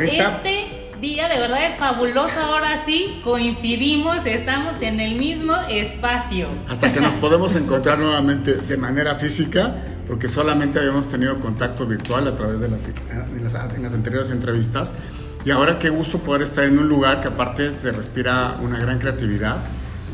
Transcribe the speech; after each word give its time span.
Este 0.00 0.90
día 1.00 1.28
de 1.28 1.38
verdad 1.38 1.66
es 1.66 1.76
fabuloso. 1.76 2.38
Ahora 2.40 2.84
sí, 2.84 3.20
coincidimos, 3.24 4.26
estamos 4.26 4.82
en 4.82 5.00
el 5.00 5.16
mismo 5.16 5.54
espacio. 5.70 6.48
Hasta 6.68 6.92
que 6.92 7.00
nos 7.00 7.14
podemos 7.20 7.54
encontrar 7.56 7.98
nuevamente 7.98 8.56
de 8.56 8.76
manera 8.76 9.14
física, 9.14 9.74
porque 10.06 10.28
solamente 10.28 10.78
habíamos 10.78 11.08
tenido 11.08 11.40
contacto 11.40 11.86
virtual 11.86 12.28
a 12.28 12.36
través 12.36 12.60
de 12.60 12.68
las, 12.68 12.80
en 12.86 13.44
las, 13.44 13.74
en 13.74 13.82
las 13.82 13.92
anteriores 13.92 14.30
entrevistas. 14.30 14.92
Y 15.44 15.50
ahora 15.50 15.78
qué 15.78 15.88
gusto 15.88 16.18
poder 16.18 16.42
estar 16.42 16.64
en 16.64 16.78
un 16.78 16.88
lugar 16.88 17.22
que 17.22 17.28
aparte 17.28 17.72
se 17.72 17.92
respira 17.92 18.56
una 18.60 18.78
gran 18.78 18.98
creatividad, 18.98 19.56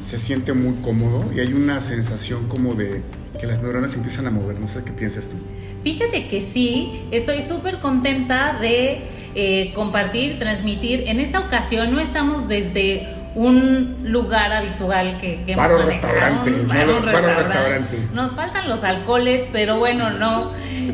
se 0.08 0.18
siente 0.18 0.52
muy 0.52 0.74
cómodo 0.82 1.30
y 1.34 1.40
hay 1.40 1.54
una 1.54 1.80
sensación 1.80 2.48
como 2.48 2.74
de 2.74 3.02
que 3.40 3.46
las 3.46 3.62
neuronas 3.62 3.94
empiezan 3.96 4.26
a 4.26 4.30
mover. 4.30 4.60
No 4.60 4.68
sé 4.68 4.84
qué 4.84 4.92
piensas 4.92 5.26
tú. 5.26 5.36
Fíjate 5.82 6.28
que 6.28 6.40
sí, 6.40 7.08
estoy 7.10 7.42
súper 7.42 7.80
contenta 7.80 8.58
de 8.60 9.02
eh, 9.34 9.72
compartir, 9.74 10.38
transmitir. 10.38 11.04
En 11.06 11.20
esta 11.20 11.40
ocasión 11.40 11.92
no 11.92 12.00
estamos 12.00 12.48
desde 12.48 13.08
un 13.34 13.96
lugar 14.04 14.52
habitual 14.52 15.16
que, 15.18 15.42
que 15.44 15.52
hemos 15.52 15.84
restaurante, 15.84 16.50
restaurante. 16.50 17.98
Nos 18.12 18.32
faltan 18.32 18.68
los 18.68 18.84
alcoholes, 18.84 19.48
pero 19.50 19.78
bueno, 19.78 20.10
no. 20.10 20.52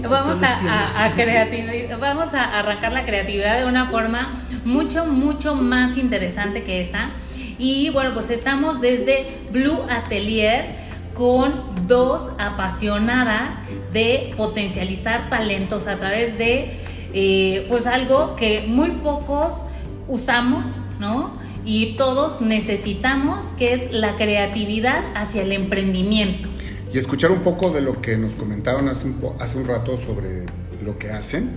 Vamos 0.08 0.40
a, 0.42 1.04
a, 1.04 1.96
vamos 1.98 2.34
a 2.34 2.58
arrancar 2.58 2.92
la 2.92 3.04
creatividad 3.04 3.58
de 3.58 3.66
una 3.66 3.86
forma 3.86 4.38
mucho, 4.64 5.04
mucho 5.06 5.54
más 5.54 5.96
interesante 5.96 6.62
que 6.62 6.80
esa. 6.80 7.10
Y 7.58 7.90
bueno, 7.90 8.14
pues 8.14 8.30
estamos 8.30 8.80
desde 8.80 9.26
Blue 9.50 9.82
Atelier 9.90 10.76
con 11.14 11.88
dos 11.88 12.30
apasionadas 12.38 13.56
de 13.92 14.32
potencializar 14.36 15.28
talentos 15.28 15.88
a 15.88 15.96
través 15.96 16.38
de 16.38 16.70
eh, 17.12 17.66
pues 17.68 17.86
algo 17.86 18.36
que 18.36 18.66
muy 18.66 18.90
pocos 18.90 19.62
usamos, 20.06 20.78
¿no? 21.00 21.32
Y 21.64 21.96
todos 21.96 22.40
necesitamos, 22.40 23.54
que 23.54 23.74
es 23.74 23.92
la 23.92 24.16
creatividad 24.16 25.04
hacia 25.14 25.42
el 25.42 25.52
emprendimiento. 25.52 26.48
Y 26.92 26.98
escuchar 26.98 27.30
un 27.30 27.40
poco 27.40 27.70
de 27.70 27.82
lo 27.82 28.00
que 28.00 28.16
nos 28.16 28.32
comentaron 28.32 28.88
hace 28.88 29.08
un, 29.08 29.18
hace 29.38 29.58
un 29.58 29.66
rato 29.66 29.98
sobre 29.98 30.46
lo 30.84 30.98
que 30.98 31.10
hacen, 31.10 31.50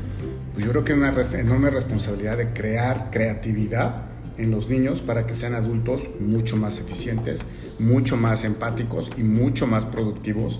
pues 0.53 0.65
yo 0.65 0.71
creo 0.71 0.83
que 0.83 0.91
es 0.91 0.97
una 0.97 1.13
enorme 1.39 1.69
responsabilidad 1.69 2.37
de 2.37 2.49
crear 2.51 3.09
creatividad 3.11 4.11
en 4.37 4.51
los 4.51 4.69
niños 4.69 4.99
para 4.99 5.25
que 5.25 5.35
sean 5.35 5.53
adultos 5.53 6.09
mucho 6.19 6.57
más 6.57 6.79
eficientes, 6.79 7.45
mucho 7.79 8.17
más 8.17 8.43
empáticos 8.43 9.09
y 9.17 9.23
mucho 9.23 9.67
más 9.67 9.85
productivos 9.85 10.59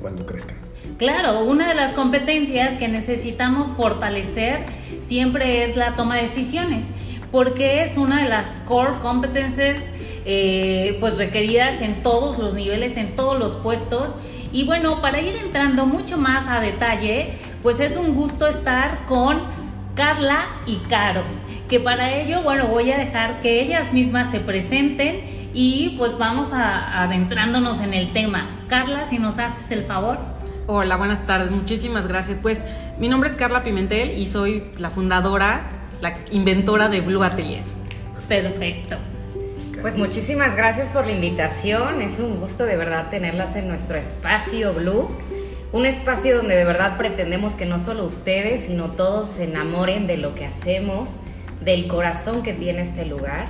cuando 0.00 0.26
crezcan. 0.26 0.65
Claro, 0.98 1.44
una 1.44 1.68
de 1.68 1.74
las 1.74 1.92
competencias 1.92 2.76
que 2.76 2.88
necesitamos 2.88 3.74
fortalecer 3.74 4.64
siempre 5.00 5.64
es 5.64 5.76
la 5.76 5.94
toma 5.94 6.16
de 6.16 6.22
decisiones, 6.22 6.90
porque 7.30 7.82
es 7.82 7.98
una 7.98 8.22
de 8.22 8.28
las 8.28 8.56
core 8.64 8.98
competences 9.02 9.92
eh, 10.24 10.96
pues 11.00 11.18
requeridas 11.18 11.82
en 11.82 12.02
todos 12.02 12.38
los 12.38 12.54
niveles, 12.54 12.96
en 12.96 13.14
todos 13.14 13.38
los 13.38 13.56
puestos. 13.56 14.18
Y 14.52 14.64
bueno, 14.64 15.02
para 15.02 15.20
ir 15.20 15.36
entrando 15.36 15.86
mucho 15.86 16.16
más 16.16 16.48
a 16.48 16.60
detalle, 16.60 17.32
pues 17.62 17.78
es 17.80 17.96
un 17.96 18.14
gusto 18.14 18.46
estar 18.46 19.04
con 19.06 19.42
Carla 19.94 20.46
y 20.66 20.76
Caro, 20.88 21.24
que 21.68 21.80
para 21.80 22.16
ello, 22.16 22.42
bueno, 22.42 22.68
voy 22.68 22.90
a 22.90 22.98
dejar 22.98 23.40
que 23.40 23.60
ellas 23.60 23.92
mismas 23.92 24.30
se 24.30 24.40
presenten 24.40 25.50
y 25.52 25.94
pues 25.96 26.18
vamos 26.18 26.52
a, 26.52 27.02
adentrándonos 27.02 27.80
en 27.80 27.94
el 27.94 28.12
tema. 28.12 28.46
Carla, 28.68 29.06
si 29.06 29.18
nos 29.18 29.38
haces 29.38 29.70
el 29.70 29.82
favor. 29.84 30.35
Hola, 30.68 30.96
buenas 30.96 31.24
tardes, 31.26 31.52
muchísimas 31.52 32.08
gracias. 32.08 32.38
Pues 32.42 32.64
mi 32.98 33.08
nombre 33.08 33.30
es 33.30 33.36
Carla 33.36 33.62
Pimentel 33.62 34.18
y 34.18 34.26
soy 34.26 34.64
la 34.78 34.90
fundadora, 34.90 35.70
la 36.00 36.16
inventora 36.32 36.88
de 36.88 37.00
Blue 37.00 37.22
Atelier. 37.22 37.62
Perfecto. 38.26 38.96
Pues 39.80 39.96
muchísimas 39.96 40.56
gracias 40.56 40.88
por 40.88 41.06
la 41.06 41.12
invitación, 41.12 42.02
es 42.02 42.18
un 42.18 42.40
gusto 42.40 42.64
de 42.64 42.76
verdad 42.76 43.10
tenerlas 43.10 43.54
en 43.54 43.68
nuestro 43.68 43.96
espacio 43.96 44.74
Blue, 44.74 45.08
un 45.70 45.86
espacio 45.86 46.36
donde 46.36 46.56
de 46.56 46.64
verdad 46.64 46.96
pretendemos 46.96 47.54
que 47.54 47.66
no 47.66 47.78
solo 47.78 48.04
ustedes, 48.04 48.64
sino 48.64 48.90
todos 48.90 49.28
se 49.28 49.44
enamoren 49.44 50.08
de 50.08 50.16
lo 50.16 50.34
que 50.34 50.46
hacemos, 50.46 51.10
del 51.60 51.86
corazón 51.86 52.42
que 52.42 52.54
tiene 52.54 52.82
este 52.82 53.06
lugar. 53.06 53.46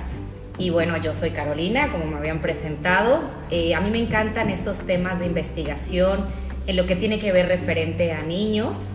Y 0.59 0.69
bueno, 0.69 0.97
yo 0.97 1.15
soy 1.15 1.31
Carolina, 1.31 1.91
como 1.91 2.05
me 2.05 2.17
habían 2.17 2.41
presentado. 2.41 3.21
Eh, 3.49 3.73
a 3.73 3.81
mí 3.81 3.89
me 3.89 3.99
encantan 3.99 4.49
estos 4.49 4.85
temas 4.85 5.19
de 5.19 5.27
investigación, 5.27 6.25
en 6.67 6.75
lo 6.75 6.85
que 6.85 6.95
tiene 6.95 7.17
que 7.17 7.31
ver 7.31 7.47
referente 7.47 8.11
a 8.11 8.21
niños. 8.21 8.93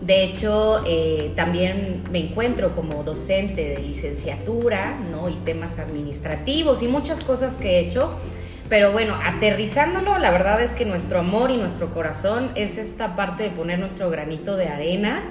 De 0.00 0.24
hecho, 0.24 0.82
eh, 0.84 1.30
también 1.36 2.02
me 2.10 2.18
encuentro 2.18 2.74
como 2.74 3.04
docente 3.04 3.68
de 3.68 3.78
licenciatura, 3.78 4.98
¿no? 5.10 5.28
Y 5.28 5.34
temas 5.44 5.78
administrativos 5.78 6.82
y 6.82 6.88
muchas 6.88 7.22
cosas 7.22 7.56
que 7.56 7.76
he 7.76 7.78
hecho. 7.78 8.12
Pero 8.68 8.90
bueno, 8.90 9.16
aterrizándolo, 9.22 10.18
la 10.18 10.30
verdad 10.30 10.60
es 10.60 10.72
que 10.72 10.84
nuestro 10.84 11.20
amor 11.20 11.50
y 11.50 11.56
nuestro 11.56 11.92
corazón 11.94 12.50
es 12.56 12.78
esta 12.78 13.14
parte 13.14 13.44
de 13.44 13.50
poner 13.50 13.78
nuestro 13.78 14.10
granito 14.10 14.56
de 14.56 14.68
arena, 14.68 15.22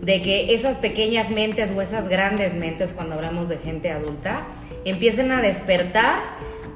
de 0.00 0.22
que 0.22 0.54
esas 0.54 0.78
pequeñas 0.78 1.30
mentes 1.30 1.72
o 1.76 1.82
esas 1.82 2.08
grandes 2.08 2.56
mentes, 2.56 2.92
cuando 2.92 3.14
hablamos 3.14 3.48
de 3.48 3.58
gente 3.58 3.90
adulta, 3.90 4.46
empiecen 4.84 5.30
a 5.32 5.42
despertar 5.42 6.18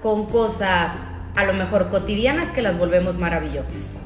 con 0.03 0.27
cosas 0.27 1.01
a 1.35 1.45
lo 1.45 1.55
mejor 1.55 1.89
cotidianas 1.89 2.51
que 2.51 2.63
las 2.63 2.79
volvemos 2.79 3.17
maravillosas. 3.17 4.03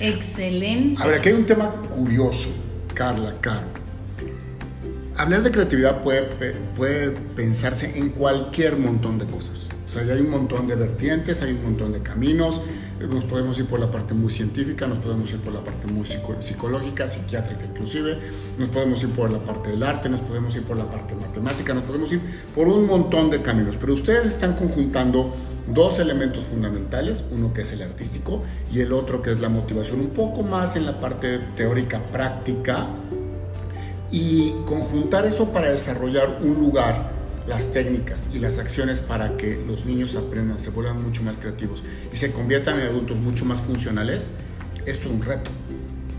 Excelente. 0.00 1.00
A 1.02 1.06
ver, 1.06 1.16
aquí 1.16 1.28
hay 1.28 1.34
un 1.34 1.46
tema 1.46 1.70
curioso, 1.90 2.50
Carla, 2.94 3.34
Caro. 3.40 3.66
Hablar 5.16 5.42
de 5.42 5.50
creatividad 5.50 6.02
puede, 6.02 6.54
puede 6.76 7.10
pensarse 7.36 7.98
en 7.98 8.08
cualquier 8.08 8.78
montón 8.78 9.18
de 9.18 9.26
cosas. 9.26 9.68
O 9.86 9.88
sea, 9.92 10.02
hay 10.02 10.20
un 10.20 10.30
montón 10.30 10.66
de 10.66 10.76
vertientes, 10.76 11.42
hay 11.42 11.52
un 11.52 11.62
montón 11.62 11.92
de 11.92 12.00
caminos. 12.00 12.62
Nos 13.00 13.24
podemos 13.24 13.58
ir 13.58 13.66
por 13.66 13.80
la 13.80 13.90
parte 13.90 14.14
muy 14.14 14.30
científica, 14.30 14.86
nos 14.86 14.98
podemos 14.98 15.30
ir 15.32 15.38
por 15.38 15.52
la 15.52 15.60
parte 15.60 15.86
muy 15.86 16.06
psicológica, 16.06 17.08
psiquiátrica 17.08 17.64
inclusive, 17.64 18.18
nos 18.58 18.68
podemos 18.68 19.02
ir 19.02 19.08
por 19.10 19.30
la 19.30 19.38
parte 19.38 19.70
del 19.70 19.82
arte, 19.82 20.10
nos 20.10 20.20
podemos 20.20 20.54
ir 20.54 20.62
por 20.62 20.76
la 20.76 20.84
parte 20.84 21.14
matemática, 21.14 21.72
nos 21.72 21.84
podemos 21.84 22.12
ir 22.12 22.20
por 22.54 22.68
un 22.68 22.86
montón 22.86 23.30
de 23.30 23.40
caminos. 23.40 23.76
Pero 23.80 23.94
ustedes 23.94 24.26
están 24.26 24.54
conjuntando 24.54 25.34
dos 25.74 25.98
elementos 25.98 26.46
fundamentales, 26.46 27.24
uno 27.30 27.52
que 27.52 27.62
es 27.62 27.72
el 27.72 27.82
artístico 27.82 28.42
y 28.72 28.80
el 28.80 28.92
otro 28.92 29.22
que 29.22 29.32
es 29.32 29.40
la 29.40 29.48
motivación, 29.48 30.00
un 30.00 30.10
poco 30.10 30.42
más 30.42 30.76
en 30.76 30.86
la 30.86 31.00
parte 31.00 31.38
teórica 31.56 32.00
práctica 32.12 32.86
y 34.10 34.52
conjuntar 34.66 35.26
eso 35.26 35.52
para 35.52 35.70
desarrollar 35.70 36.38
un 36.42 36.54
lugar, 36.54 37.10
las 37.46 37.72
técnicas 37.72 38.28
y 38.32 38.38
las 38.38 38.58
acciones 38.58 39.00
para 39.00 39.36
que 39.36 39.62
los 39.66 39.84
niños 39.84 40.16
aprendan, 40.16 40.58
se 40.58 40.70
vuelvan 40.70 41.02
mucho 41.02 41.22
más 41.22 41.38
creativos 41.38 41.82
y 42.12 42.16
se 42.16 42.32
conviertan 42.32 42.80
en 42.80 42.88
adultos 42.88 43.16
mucho 43.16 43.44
más 43.44 43.60
funcionales, 43.60 44.30
esto 44.86 45.08
es 45.08 45.14
un 45.14 45.22
reto. 45.22 45.50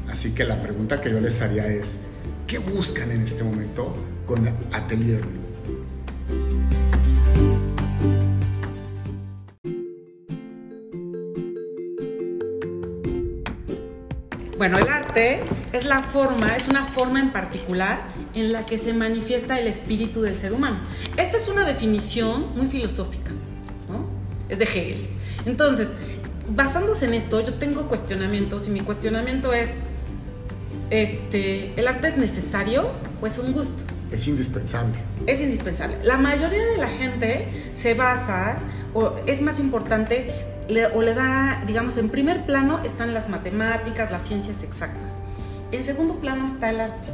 Así 0.09 0.31
que 0.31 0.43
la 0.43 0.61
pregunta 0.61 0.99
que 0.99 1.09
yo 1.09 1.21
les 1.21 1.41
haría 1.41 1.67
es, 1.67 1.97
¿qué 2.47 2.59
buscan 2.59 3.11
en 3.11 3.21
este 3.21 3.43
momento 3.43 3.95
con 4.25 4.47
Atelier 4.71 5.21
Bueno, 14.61 14.77
el 14.77 14.89
arte 14.89 15.39
es 15.73 15.85
la 15.85 16.03
forma, 16.03 16.55
es 16.55 16.67
una 16.67 16.85
forma 16.85 17.19
en 17.19 17.31
particular 17.31 18.03
en 18.35 18.53
la 18.53 18.63
que 18.63 18.77
se 18.77 18.93
manifiesta 18.93 19.57
el 19.59 19.65
espíritu 19.65 20.21
del 20.21 20.37
ser 20.37 20.53
humano. 20.53 20.81
Esta 21.17 21.37
es 21.37 21.47
una 21.47 21.65
definición 21.65 22.55
muy 22.55 22.67
filosófica, 22.67 23.31
¿no? 23.89 24.05
Es 24.49 24.59
de 24.59 24.65
Hegel. 24.65 25.09
Entonces, 25.47 25.87
basándose 26.47 27.05
en 27.05 27.15
esto, 27.15 27.41
yo 27.41 27.55
tengo 27.55 27.87
cuestionamientos 27.87 28.67
y 28.67 28.69
mi 28.69 28.81
cuestionamiento 28.81 29.51
es, 29.51 29.71
este, 30.91 31.73
¿el 31.75 31.87
arte 31.87 32.09
es 32.09 32.17
necesario 32.17 32.91
o 33.19 33.25
es 33.25 33.39
un 33.39 33.53
gusto? 33.53 33.81
Es 34.11 34.27
indispensable. 34.27 34.93
Es 35.25 35.41
indispensable. 35.41 35.97
La 36.03 36.17
mayoría 36.17 36.63
de 36.63 36.77
la 36.77 36.89
gente 36.89 37.71
se 37.73 37.95
basa, 37.95 38.59
o 38.93 39.15
es 39.25 39.41
más 39.41 39.57
importante 39.57 40.50
o 40.93 41.01
le 41.01 41.13
da, 41.13 41.63
digamos, 41.65 41.97
en 41.97 42.09
primer 42.09 42.45
plano 42.45 42.79
están 42.83 43.13
las 43.13 43.29
matemáticas, 43.29 44.11
las 44.11 44.23
ciencias 44.27 44.63
exactas. 44.63 45.13
En 45.71 45.83
segundo 45.83 46.15
plano 46.15 46.47
está 46.47 46.69
el 46.69 46.79
arte. 46.79 47.09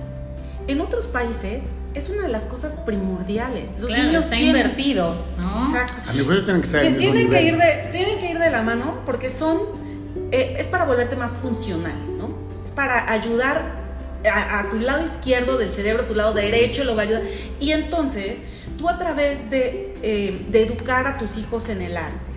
En 0.67 0.81
otros 0.81 1.07
países 1.07 1.63
es 1.93 2.09
una 2.09 2.23
de 2.23 2.29
las 2.29 2.45
cosas 2.45 2.77
primordiales. 2.77 3.71
Los 3.79 3.91
niños 3.91 4.25
está 4.25 4.39
invertido, 4.39 5.15
¿no? 5.41 5.65
Exacto. 5.65 6.01
A 6.09 6.13
mi 6.13 6.23
tienen 6.23 6.61
que 6.61 6.67
estar 6.67 6.83
en 6.83 6.97
tienen 6.97 7.29
que 7.29 7.41
ir 7.41 7.57
de 7.57 7.89
Tienen 7.91 8.19
que 8.19 8.31
ir 8.31 8.39
de 8.39 8.49
la 8.49 8.61
mano 8.61 9.01
porque 9.05 9.29
son... 9.29 9.87
Eh, 10.31 10.57
es 10.59 10.67
para 10.67 10.85
volverte 10.85 11.15
más 11.15 11.33
funcional, 11.33 12.17
¿no? 12.17 12.29
Es 12.65 12.71
para 12.71 13.11
ayudar 13.11 13.87
a, 14.29 14.69
tu 14.69 14.79
lado 14.79 15.03
izquierdo 15.03 15.57
del 15.57 15.71
cerebro, 15.71 16.05
tu 16.05 16.15
lado 16.15 16.33
derecho 16.33 16.83
lo 16.83 16.95
va 16.95 17.03
a 17.03 17.05
ayudar. 17.05 17.21
Y 17.59 17.71
entonces, 17.71 18.39
tú 18.77 18.89
a 18.89 18.97
través 18.97 19.49
de, 19.49 19.95
eh, 20.01 20.45
de 20.49 20.63
educar 20.63 21.07
a 21.07 21.17
tus 21.17 21.37
hijos 21.37 21.69
en 21.69 21.81
el 21.81 21.95
arte, 21.95 22.36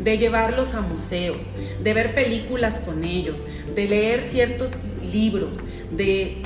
de 0.00 0.18
llevarlos 0.18 0.74
a 0.74 0.80
museos, 0.80 1.42
de 1.82 1.94
ver 1.94 2.14
películas 2.14 2.78
con 2.78 3.04
ellos, 3.04 3.46
de 3.74 3.86
leer 3.88 4.24
ciertos 4.24 4.70
libros, 5.12 5.58
de 5.90 6.42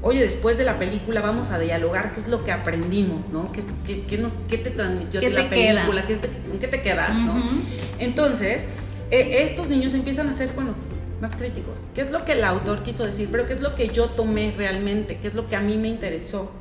oye, 0.00 0.20
después 0.20 0.56
de 0.58 0.64
la 0.64 0.78
película 0.78 1.20
vamos 1.20 1.50
a 1.50 1.58
dialogar 1.58 2.12
qué 2.12 2.20
es 2.20 2.28
lo 2.28 2.44
que 2.44 2.52
aprendimos, 2.52 3.28
¿no? 3.30 3.50
¿Qué, 3.52 3.62
qué, 3.86 4.02
qué 4.06 4.16
nos, 4.18 4.34
qué 4.48 4.56
te 4.58 4.70
transmitió 4.70 5.20
¿Qué 5.20 5.30
la 5.30 5.48
te 5.48 5.54
queda? 5.56 5.74
película? 5.74 6.06
¿Qué 6.06 6.16
te- 6.16 6.28
¿Con 6.28 6.58
qué 6.58 6.68
te 6.68 6.80
quedas, 6.82 7.16
no? 7.16 7.42
Entonces, 7.98 8.64
eh, 9.10 9.42
estos 9.42 9.68
niños 9.68 9.94
empiezan 9.94 10.28
a 10.28 10.32
ser, 10.32 10.50
bueno, 10.54 10.74
más 11.20 11.34
críticos. 11.34 11.90
¿Qué 11.94 12.02
es 12.02 12.10
lo 12.12 12.24
que 12.24 12.32
el 12.32 12.44
autor 12.44 12.82
quiso 12.84 13.04
decir? 13.04 13.28
Pero 13.30 13.46
¿qué 13.46 13.54
es 13.54 13.60
lo 13.60 13.74
que 13.74 13.88
yo 13.88 14.06
tomé 14.10 14.54
realmente? 14.56 15.18
¿Qué 15.18 15.26
es 15.28 15.34
lo 15.34 15.48
que 15.48 15.56
a 15.56 15.60
mí 15.60 15.76
me 15.76 15.88
interesó? 15.88 16.52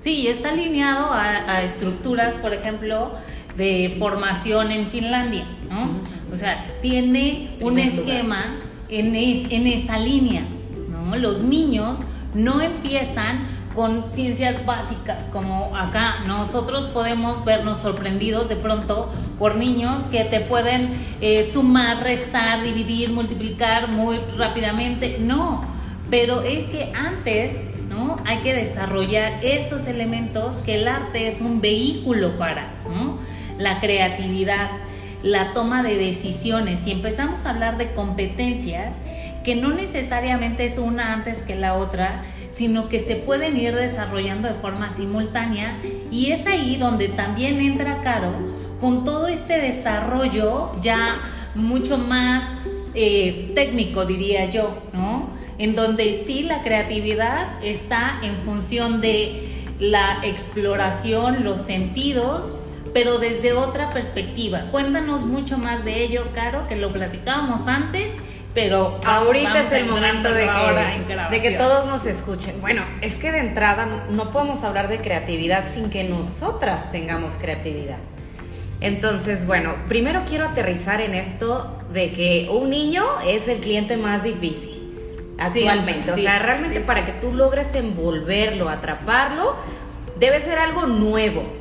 Sí, 0.00 0.26
está 0.28 0.48
alineado 0.50 1.12
a, 1.12 1.56
a 1.56 1.62
estructuras, 1.62 2.36
por 2.38 2.54
ejemplo, 2.54 3.12
de 3.56 3.94
formación 3.98 4.70
en 4.70 4.86
Finlandia, 4.86 5.44
¿no? 5.70 5.90
O 6.32 6.36
sea, 6.36 6.64
tiene 6.82 7.56
un 7.60 7.74
Primer 7.74 7.86
esquema 7.92 8.56
en, 8.88 9.14
es- 9.16 9.46
en 9.50 9.66
esa 9.66 9.98
línea, 9.98 10.42
¿no? 10.88 11.16
Los 11.16 11.40
niños 11.40 12.04
no 12.34 12.60
empiezan 12.60 13.44
con 13.74 14.10
ciencias 14.10 14.64
básicas 14.66 15.28
como 15.32 15.76
acá. 15.76 16.24
Nosotros 16.26 16.86
podemos 16.88 17.44
vernos 17.44 17.78
sorprendidos 17.78 18.48
de 18.48 18.56
pronto 18.56 19.08
por 19.38 19.56
niños 19.56 20.04
que 20.08 20.24
te 20.24 20.40
pueden 20.40 20.92
eh, 21.20 21.48
sumar, 21.52 22.02
restar, 22.02 22.62
dividir, 22.62 23.12
multiplicar 23.12 23.88
muy 23.88 24.18
rápidamente. 24.36 25.18
No, 25.20 25.62
pero 26.10 26.42
es 26.42 26.64
que 26.64 26.92
antes, 26.94 27.56
¿no? 27.88 28.16
Hay 28.26 28.38
que 28.38 28.54
desarrollar 28.54 29.38
estos 29.44 29.86
elementos 29.86 30.62
que 30.62 30.76
el 30.76 30.88
arte 30.88 31.28
es 31.28 31.40
un 31.40 31.60
vehículo 31.60 32.36
para, 32.38 32.74
¿no? 32.88 33.18
La 33.60 33.78
creatividad, 33.78 34.70
la 35.22 35.52
toma 35.52 35.84
de 35.84 35.96
decisiones. 35.96 36.86
Y 36.86 36.92
empezamos 36.92 37.46
a 37.46 37.50
hablar 37.50 37.78
de 37.78 37.92
competencias 37.92 38.96
que 39.44 39.54
no 39.56 39.70
necesariamente 39.70 40.64
es 40.64 40.78
una 40.78 41.12
antes 41.14 41.38
que 41.42 41.54
la 41.54 41.74
otra, 41.74 42.22
sino 42.50 42.88
que 42.88 42.98
se 42.98 43.16
pueden 43.16 43.56
ir 43.56 43.74
desarrollando 43.74 44.48
de 44.48 44.54
forma 44.54 44.92
simultánea 44.92 45.78
y 46.10 46.32
es 46.32 46.46
ahí 46.46 46.76
donde 46.76 47.08
también 47.08 47.60
entra 47.60 48.00
Caro 48.02 48.32
con 48.80 49.04
todo 49.04 49.28
este 49.28 49.60
desarrollo 49.60 50.72
ya 50.80 51.16
mucho 51.54 51.98
más 51.98 52.44
eh, 52.94 53.52
técnico, 53.54 54.04
diría 54.04 54.46
yo, 54.46 54.82
¿no? 54.92 55.30
En 55.58 55.74
donde 55.74 56.14
sí 56.14 56.42
la 56.42 56.62
creatividad 56.62 57.62
está 57.62 58.18
en 58.22 58.36
función 58.38 59.00
de 59.00 59.68
la 59.78 60.18
exploración, 60.24 61.44
los 61.44 61.60
sentidos, 61.60 62.58
pero 62.92 63.18
desde 63.18 63.52
otra 63.52 63.90
perspectiva. 63.90 64.62
Cuéntanos 64.70 65.24
mucho 65.24 65.58
más 65.58 65.84
de 65.84 66.02
ello, 66.04 66.24
Caro, 66.34 66.66
que 66.68 66.76
lo 66.76 66.92
platicábamos 66.92 67.66
antes, 67.68 68.10
pero 68.54 69.00
Ahorita 69.04 69.60
es 69.60 69.72
el 69.72 69.86
momento 69.86 70.32
de 70.32 70.48
que, 70.48 71.16
de 71.30 71.40
que 71.42 71.50
todos 71.52 71.86
nos 71.86 72.04
escuchen. 72.06 72.60
Bueno, 72.60 72.84
es 73.00 73.14
que 73.16 73.30
de 73.30 73.38
entrada 73.38 74.04
no- 74.10 74.30
podemos 74.32 74.64
hablar 74.64 74.88
de 74.88 74.98
creatividad 74.98 75.70
sin 75.70 75.88
que 75.88 76.02
nosotras 76.04 76.90
tengamos 76.90 77.34
creatividad. 77.34 77.98
Entonces, 78.80 79.46
bueno, 79.46 79.74
primero 79.88 80.22
quiero 80.26 80.46
aterrizar 80.46 81.00
en 81.00 81.14
esto 81.14 81.78
de 81.92 82.12
que 82.12 82.48
un 82.50 82.70
niño 82.70 83.04
es 83.26 83.46
el 83.46 83.58
cliente 83.60 83.96
más 83.96 84.22
difícil 84.24 84.70
actualmente. 85.38 86.10
o 86.12 86.16
sí, 86.16 86.22
sea, 86.22 86.38
realmente 86.38 86.80
sí, 86.80 86.84
para 86.86 87.04
que 87.04 87.12
tú 87.12 87.32
logres 87.32 87.74
envolverlo, 87.74 88.68
atraparlo, 88.68 89.56
debe 90.18 90.40
ser 90.40 90.58
algo 90.58 90.86
nuevo. 90.86 91.59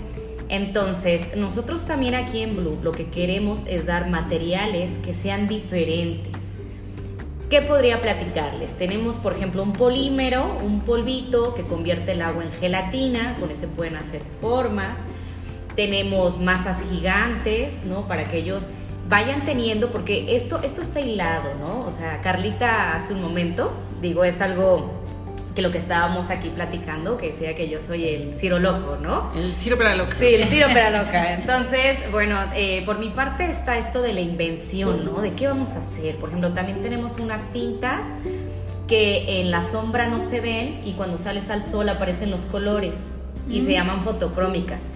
Entonces, 0.49 1.37
nosotros 1.37 1.85
también 1.85 2.15
aquí 2.15 2.41
en 2.41 2.55
Blue 2.55 2.79
lo 2.81 2.91
que 2.91 3.07
queremos 3.07 3.63
es 3.67 3.85
dar 3.85 4.09
materiales 4.09 4.97
que 4.97 5.13
sean 5.13 5.47
diferentes. 5.47 6.49
¿Qué 7.51 7.61
podría 7.61 8.01
platicarles? 8.01 8.75
Tenemos, 8.77 9.17
por 9.17 9.33
ejemplo, 9.33 9.63
un 9.63 9.73
polímero, 9.73 10.57
un 10.63 10.81
polvito 10.81 11.53
que 11.53 11.63
convierte 11.63 12.11
el 12.11 12.21
agua 12.21 12.43
en 12.43 12.51
gelatina, 12.51 13.37
con 13.39 13.51
ese 13.51 13.67
pueden 13.67 13.95
hacer 13.95 14.21
formas. 14.41 15.05
Tenemos 15.75 16.39
masas 16.39 16.87
gigantes, 16.89 17.83
¿no? 17.85 18.07
Para 18.07 18.25
que 18.25 18.37
ellos 18.37 18.69
vayan 19.07 19.45
teniendo, 19.45 19.91
porque 19.91 20.35
esto, 20.35 20.61
esto 20.63 20.81
está 20.81 20.99
hilado, 20.99 21.55
¿no? 21.59 21.79
O 21.79 21.91
sea, 21.91 22.21
Carlita 22.21 22.95
hace 22.95 23.13
un 23.13 23.21
momento, 23.21 23.71
digo, 24.01 24.23
es 24.23 24.41
algo 24.41 24.98
que 25.55 25.61
lo 25.61 25.71
que 25.71 25.77
estábamos 25.77 26.29
aquí 26.29 26.49
platicando, 26.49 27.17
que 27.17 27.27
decía 27.27 27.55
que 27.55 27.69
yo 27.69 27.79
soy 27.79 28.07
el 28.07 28.33
Ciro 28.33 28.59
Loco, 28.59 28.97
¿no? 29.01 29.31
El 29.35 29.53
Ciro 29.55 29.77
para 29.77 29.95
loca. 29.95 30.15
Sí, 30.17 30.25
el 30.25 30.45
Ciro 30.45 30.67
para 30.67 31.03
loca. 31.03 31.33
Entonces, 31.33 31.97
bueno, 32.11 32.37
eh, 32.55 32.83
por 32.85 32.99
mi 32.99 33.09
parte 33.09 33.45
está 33.45 33.77
esto 33.77 34.01
de 34.01 34.13
la 34.13 34.21
invención, 34.21 35.05
¿no? 35.05 35.21
De 35.21 35.33
qué 35.33 35.47
vamos 35.47 35.71
a 35.75 35.79
hacer. 35.79 36.15
Por 36.15 36.29
ejemplo, 36.29 36.51
también 36.53 36.81
tenemos 36.81 37.17
unas 37.17 37.51
tintas 37.51 38.05
que 38.87 39.41
en 39.41 39.51
la 39.51 39.61
sombra 39.61 40.07
no 40.07 40.19
se 40.19 40.41
ven 40.41 40.81
y 40.83 40.93
cuando 40.93 41.17
sales 41.17 41.49
al 41.49 41.61
sol 41.61 41.89
aparecen 41.89 42.31
los 42.31 42.41
colores 42.45 42.95
y 43.49 43.61
se 43.61 43.71
llaman 43.73 44.01
fotocrómicas. 44.01 44.89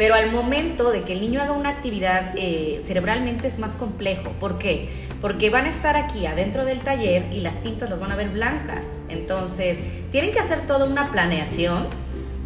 Pero 0.00 0.14
al 0.14 0.32
momento 0.32 0.92
de 0.92 1.02
que 1.02 1.12
el 1.12 1.20
niño 1.20 1.42
haga 1.42 1.52
una 1.52 1.68
actividad 1.68 2.32
eh, 2.34 2.82
cerebralmente 2.86 3.46
es 3.46 3.58
más 3.58 3.76
complejo. 3.76 4.30
¿Por 4.40 4.56
qué? 4.56 4.88
Porque 5.20 5.50
van 5.50 5.66
a 5.66 5.68
estar 5.68 5.94
aquí 5.94 6.24
adentro 6.24 6.64
del 6.64 6.80
taller 6.80 7.26
y 7.30 7.40
las 7.40 7.62
tintas 7.62 7.90
las 7.90 8.00
van 8.00 8.10
a 8.10 8.16
ver 8.16 8.30
blancas. 8.30 8.86
Entonces, 9.10 9.78
tienen 10.10 10.32
que 10.32 10.38
hacer 10.38 10.66
toda 10.66 10.86
una 10.86 11.10
planeación, 11.10 11.86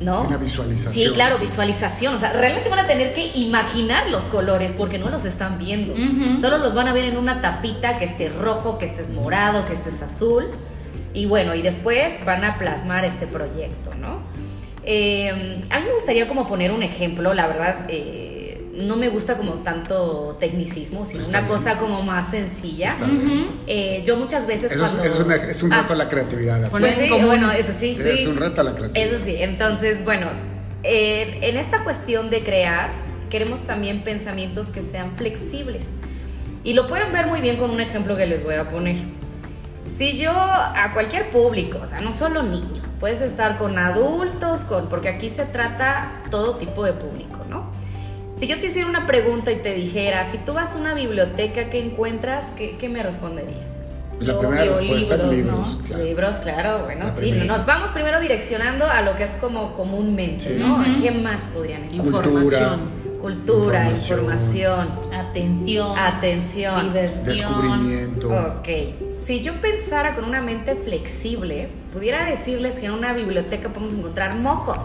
¿no? 0.01 0.23
Una 0.23 0.37
visualización. 0.37 0.93
Sí, 0.93 1.15
claro, 1.15 1.39
visualización. 1.39 2.17
O 2.17 2.19
sea, 2.19 2.33
realmente 2.33 2.69
van 2.71 2.81
a 2.81 2.89
tener 2.89 3.15
que 3.15 3.31
imaginar 3.37 4.11
los 4.11 4.25
colores 4.25 4.75
porque 4.77 4.99
no 4.99 5.09
los 5.09 5.25
están 5.25 5.57
viendo. 5.57 5.95
Solo 6.41 6.59
los 6.59 6.75
van 6.75 6.89
a 6.89 6.93
ver 6.93 7.05
en 7.05 7.17
una 7.17 7.41
tapita 7.41 7.99
que 7.99 8.05
esté 8.05 8.31
rojo, 8.31 8.79
que 8.79 8.87
esté 8.87 9.05
morado, 9.13 9.65
que 9.65 9.75
esté 9.75 9.91
azul. 10.05 10.47
Y 11.13 11.27
bueno, 11.27 11.55
y 11.55 11.63
después 11.63 12.15
van 12.27 12.43
a 12.43 12.59
plasmar 12.59 13.05
este 13.05 13.29
proyecto, 13.29 13.95
¿no? 13.95 14.34
Eh, 14.87 15.61
a 15.71 15.79
mí 15.81 15.87
me 15.87 15.93
gustaría 15.93 16.27
como 16.29 16.47
poner 16.47 16.71
un 16.73 16.83
ejemplo, 16.83 17.33
la 17.35 17.47
verdad, 17.47 17.87
eh, 17.89 18.61
no 18.75 18.97
me 18.97 19.09
gusta 19.09 19.37
como 19.37 19.53
tanto 19.63 20.37
tecnicismo, 20.41 21.05
sino 21.05 21.23
Está 21.23 21.39
una 21.39 21.47
bien. 21.49 21.59
cosa 21.59 21.79
como 21.79 22.03
más 22.03 22.31
sencilla. 22.31 22.89
Está 22.89 23.07
bien. 23.07 23.61
Eh, 23.67 24.03
yo 24.05 24.17
muchas 24.17 24.47
veces 24.47 24.73
Eso 24.73 24.85
es, 24.85 24.91
cuando... 24.91 25.05
es 25.13 25.21
una- 25.21 25.37
es 25.37 25.63
un 25.63 25.73
Ah, 25.73 25.83
reto 25.83 25.93
a 25.93 25.97
la 25.97 26.09
creatividad. 26.09 26.71
pues 26.71 26.95
sí, 26.97 27.09
bueno, 27.09 27.53
eso 27.53 27.73
sí, 27.73 27.97
sí. 27.97 28.09
Es 28.11 28.27
un 28.27 28.37
reto 28.37 28.61
a 28.61 28.65
la 28.65 28.75
creatividad. 28.75 29.07
Eso 29.15 29.25
sí, 29.25 29.37
entonces, 29.39 30.05
bueno, 30.05 30.27
eh, 30.83 31.39
en 31.43 31.57
esta 31.57 31.85
cuestión 31.85 32.31
de 32.31 32.43
crear, 32.43 32.91
queremos 33.31 33.63
también 33.63 34.03
pensamientos 34.03 34.69
que 34.69 34.83
sean 34.83 35.13
flexibles. 35.17 35.89
Y 36.65 36.73
lo 36.75 36.87
pueden 36.89 37.13
ver 37.13 37.27
muy 37.27 37.41
bien 37.41 37.57
con 37.57 37.71
un 37.71 37.81
ejemplo 37.81 38.17
que 38.17 38.27
les 38.27 38.43
voy 38.43 38.55
a 38.57 38.69
poner. 38.69 38.97
Si 39.97 40.19
yo 40.19 40.33
a 40.33 40.91
cualquier 40.93 41.31
público, 41.31 41.79
o 41.83 41.87
sea, 41.87 42.01
no 42.01 42.13
solo 42.13 42.43
niños, 42.43 42.89
puedes 42.99 43.21
estar 43.21 43.57
con 43.59 43.79
adultos, 43.79 44.63
con, 44.63 44.89
porque 44.89 45.09
aquí 45.09 45.31
se 45.31 45.45
trata 45.45 46.11
todo 46.31 46.57
tipo 46.57 46.85
de 46.85 46.95
público, 46.95 47.39
¿no? 47.49 47.67
Si 48.37 48.49
yo 48.49 48.59
te 48.59 48.67
hiciera 48.67 48.89
una 48.89 49.07
pregunta 49.07 49.53
y 49.53 49.57
te 49.57 49.73
dijera, 49.75 50.25
si 50.25 50.39
tú 50.39 50.53
vas 50.53 50.75
a 50.75 50.79
una 50.79 50.95
biblioteca, 50.95 51.71
¿qué 51.71 51.79
encuentras? 51.79 52.47
¿Qué, 52.57 52.77
qué 52.77 52.89
me 52.89 53.03
responderías? 53.05 53.83
La 54.19 54.39
primera 54.39 54.65
respuesta 54.65 55.17
libros, 55.17 55.33
libros, 55.33 55.79
¿no? 55.79 55.85
claro. 55.87 56.05
Libros, 56.05 56.37
claro, 56.37 56.85
bueno, 56.85 57.05
La 57.07 57.15
sí. 57.15 57.21
primera. 57.21 57.45
Nos 57.45 57.67
vamos 57.67 57.91
primero 57.93 58.21
direccionando 58.21 58.87
a 58.87 59.03
lo 59.03 59.17
que 59.17 59.25
es 59.25 59.33
como 59.37 59.75
comúnmente, 59.75 60.45
Sí. 60.45 60.57
¿no? 60.59 60.77
Ujú. 60.81 61.03
¿Qué 61.03 61.11
más 61.13 61.43
podrían 61.53 61.85
encontrar? 61.85 62.07
Información. 62.27 62.81
Cultura, 63.21 63.91
Información. 63.91 64.19
información, 64.21 64.89
Atención. 65.15 65.99
atención. 65.99 66.83
Diversión. 66.93 67.37
Descubrimiento. 67.37 68.29
Ok. 68.29 68.69
Si 69.25 69.41
yo 69.41 69.59
pensara 69.61 70.15
con 70.15 70.25
una 70.25 70.43
mente 70.43 70.77
flexible, 70.77 71.69
pudiera 71.95 72.27
decirles 72.27 72.79
que 72.79 72.87
en 72.87 72.93
una 72.93 73.15
biblioteca 73.15 73.71
podemos 73.71 73.95
encontrar 73.95 74.35
mocos. 74.35 74.85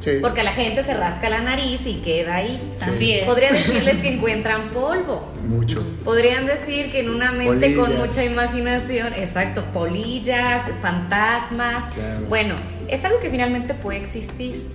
Sí. 0.00 0.18
Porque 0.20 0.42
la 0.42 0.52
gente 0.52 0.84
se 0.84 0.94
rasca 0.94 1.30
la 1.30 1.40
nariz 1.40 1.80
y 1.86 1.94
queda 1.94 2.36
ahí. 2.36 2.74
También. 2.78 3.24
Podría 3.24 3.50
decirles 3.50 3.98
que 3.98 4.14
encuentran 4.14 4.68
polvo. 4.70 5.32
Mucho. 5.46 5.82
Podrían 6.04 6.44
decir 6.44 6.90
que 6.90 7.00
en 7.00 7.08
una 7.08 7.32
mente 7.32 7.74
con 7.74 7.86
Polillas. 7.86 8.06
mucha 8.06 8.24
imaginación, 8.24 9.14
exacto, 9.14 9.64
polillas, 9.72 10.62
fantasmas. 10.82 11.86
Claro. 11.94 12.26
Bueno, 12.28 12.54
es 12.88 13.04
algo 13.06 13.18
que 13.20 13.30
finalmente 13.30 13.72
puede 13.72 13.98
existir. 13.98 14.66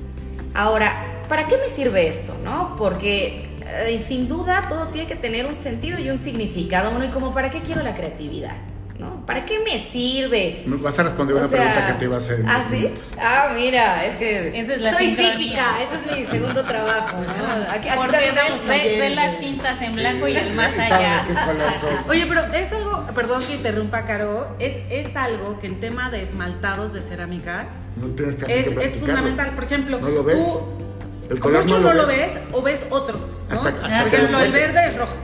Ahora, 0.55 1.21
¿para 1.29 1.47
qué 1.47 1.57
me 1.57 1.65
sirve 1.65 2.07
esto, 2.07 2.35
no? 2.43 2.75
Porque 2.77 3.43
eh, 3.87 4.01
sin 4.03 4.27
duda 4.27 4.65
todo 4.67 4.87
tiene 4.87 5.07
que 5.07 5.15
tener 5.15 5.45
un 5.45 5.55
sentido 5.55 5.99
y 5.99 6.09
un 6.09 6.17
significado. 6.17 6.89
Bueno, 6.89 7.05
y 7.05 7.09
como 7.09 7.31
¿para 7.31 7.51
qué 7.51 7.61
quiero 7.61 7.83
la 7.83 7.95
creatividad? 7.95 8.55
¿Para 9.25 9.45
qué 9.45 9.59
me 9.59 9.79
sirve? 9.79 10.63
Vas 10.65 10.99
a 10.99 11.03
responder 11.03 11.35
O 11.35 11.39
una 11.39 11.47
sea, 11.47 11.57
pregunta 11.57 11.85
que 11.87 11.93
te 11.93 12.05
iba 12.05 12.15
a 12.15 12.19
hacer. 12.19 12.43
¿Ah, 12.45 12.61
sí? 12.69 12.93
Ah, 13.21 13.51
mira, 13.55 14.05
es 14.05 14.17
que 14.17 14.59
Esa 14.59 14.73
es 14.73 14.81
la 14.81 14.91
soy 14.91 15.07
sincronía. 15.07 15.37
psíquica, 15.37 15.65
ese 15.81 15.95
es 15.95 16.17
mi 16.19 16.25
segundo 16.31 16.63
trabajo. 16.65 17.17
¿no? 17.17 17.71
Aquí, 17.71 17.87
aquí 17.87 17.97
Porque 17.97 18.99
ve, 18.99 19.09
las 19.15 19.39
tintas 19.39 19.81
en 19.81 19.95
blanco 19.95 20.27
y 20.27 20.35
el 20.35 20.53
más 20.55 20.73
allá. 20.77 21.25
Oye, 22.09 22.25
pero 22.27 22.41
es 22.53 22.73
algo, 22.73 23.05
perdón 23.15 23.45
que 23.45 23.53
interrumpa, 23.55 24.01
Caro, 24.01 24.55
es, 24.59 24.73
es 24.89 25.15
algo 25.15 25.57
que 25.57 25.67
en 25.67 25.79
tema 25.79 26.09
de 26.09 26.21
esmaltados 26.21 26.91
de 26.91 27.01
cerámica 27.01 27.67
No 27.95 28.07
tienes 28.07 28.35
que 28.35 28.59
es, 28.59 28.67
que 28.73 28.85
es 28.85 28.95
fundamental. 28.97 29.51
Por 29.55 29.63
ejemplo, 29.63 29.99
¿No 29.99 30.09
lo 30.09 30.23
ves? 30.25 30.37
tú 30.37 30.59
El 31.29 31.39
color 31.39 31.61
mucho 31.61 31.79
no 31.79 31.93
lo 31.93 32.05
ves. 32.07 32.17
ves. 32.35 32.39
o 32.51 32.61
ves 32.61 32.85
otro. 32.89 33.19
¿no? 33.49 33.55
Hasta- 33.61 33.69
hasta 33.85 33.99
Por 34.03 34.07
ejemplo, 34.13 34.37
lo 34.39 34.43
el 34.43 34.51
verde 34.51 34.87
es 34.89 34.97
rojo. 34.97 35.15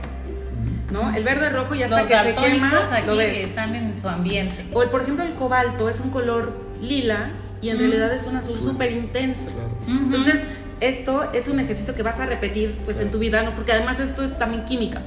¿No? 0.90 1.14
El 1.14 1.24
verde 1.24 1.48
rojo 1.50 1.74
y 1.74 1.82
hasta 1.82 2.00
Los 2.00 2.08
que 2.08 2.18
se 2.18 2.34
quema 2.34 2.70
lo 2.72 3.12
aquí 3.12 3.16
ves. 3.16 3.38
están 3.48 3.74
en 3.76 3.98
su 3.98 4.08
ambiente. 4.08 4.66
O 4.72 4.82
el, 4.82 4.90
por 4.90 5.02
ejemplo 5.02 5.24
el 5.24 5.34
cobalto 5.34 5.88
es 5.88 6.00
un 6.00 6.10
color 6.10 6.52
lila 6.80 7.30
y 7.62 7.68
en 7.70 7.78
realidad 7.78 8.12
es 8.12 8.26
un 8.26 8.36
azul 8.36 8.58
súper 8.60 8.90
intenso. 8.92 9.50
Claro. 9.52 9.70
Entonces, 10.04 10.36
esto 10.80 11.30
es 11.32 11.46
un 11.48 11.60
ejercicio 11.60 11.94
que 11.94 12.02
vas 12.02 12.18
a 12.20 12.26
repetir 12.26 12.78
pues 12.84 12.98
en 13.00 13.10
tu 13.10 13.18
vida, 13.18 13.42
¿no? 13.42 13.54
Porque 13.54 13.72
además 13.72 14.00
esto 14.00 14.24
es 14.24 14.36
también 14.38 14.64
química. 14.64 15.02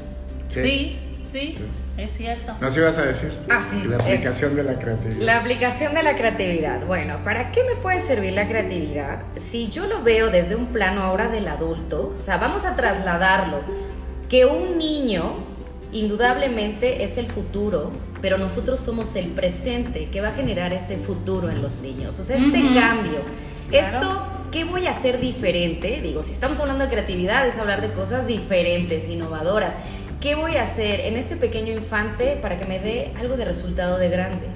Sí, 0.50 0.62
sí, 1.32 1.54
Sí. 1.56 1.66
es 1.98 2.12
cierto. 2.16 2.56
¿Nos 2.62 2.78
ibas 2.78 2.98
a 3.00 3.06
decir? 3.06 3.32
Ah, 3.50 3.64
sí. 3.68 3.82
La 3.88 3.96
Eh, 3.98 4.00
aplicación 4.02 4.56
de 4.56 4.64
la 4.64 4.76
creatividad. 4.78 5.18
La 5.26 5.40
aplicación 5.40 5.94
de 5.96 6.04
la 6.04 6.16
creatividad. 6.16 6.86
Bueno, 6.86 7.18
¿para 7.24 7.52
qué 7.52 7.62
me 7.64 7.76
puede 7.82 8.00
servir 8.00 8.34
la 8.34 8.48
creatividad? 8.48 9.24
Si 9.38 9.70
yo 9.70 9.88
lo 9.88 10.04
veo 10.04 10.30
desde 10.30 10.56
un 10.56 10.68
plano 10.68 11.02
ahora 11.02 11.28
del 11.28 11.48
adulto, 11.48 12.16
o 12.18 12.22
sea, 12.22 12.38
vamos 12.38 12.66
a 12.66 12.76
trasladarlo, 12.76 13.62
que 14.30 14.46
un 14.46 14.78
niño 14.78 15.44
indudablemente 15.94 17.04
es 17.04 17.18
el 17.18 17.28
futuro, 17.28 17.92
pero 18.22 18.38
nosotros 18.38 18.80
somos 18.80 19.16
el 19.16 19.28
presente 19.28 20.10
que 20.10 20.22
va 20.22 20.30
a 20.30 20.34
generar 20.34 20.74
ese 20.74 20.98
futuro 20.98 21.50
en 21.50 21.62
los 21.62 21.80
niños. 21.80 22.20
O 22.20 22.24
sea, 22.24 22.38
este 22.38 22.62
cambio. 22.74 23.20
Claro. 23.70 23.98
Esto, 23.98 24.28
¿qué 24.52 24.64
voy 24.64 24.88
a 24.88 24.92
hacer 24.92 25.20
diferente? 25.20 26.02
Digo, 26.02 26.24
si 26.24 26.34
estamos 26.34 26.60
hablando 26.60 26.86
de 26.86 26.90
creatividad, 26.90 27.48
es 27.48 27.58
hablar 27.58 27.82
de 27.82 27.92
cosas 27.92 28.28
diferentes, 28.28 29.08
innovadoras. 29.08 29.76
¿Qué 30.22 30.36
voy 30.36 30.56
a 30.56 30.64
hacer 30.64 31.02
en 31.02 31.18
este 31.18 31.36
pequeño 31.36 31.74
infante 31.74 32.38
para 32.42 32.58
que 32.58 32.66
me 32.66 32.80
dé 32.80 33.12
algo 33.20 33.36
de 33.36 33.46
resultado 33.46 33.98
de 33.98 34.10
grande? 34.10 34.48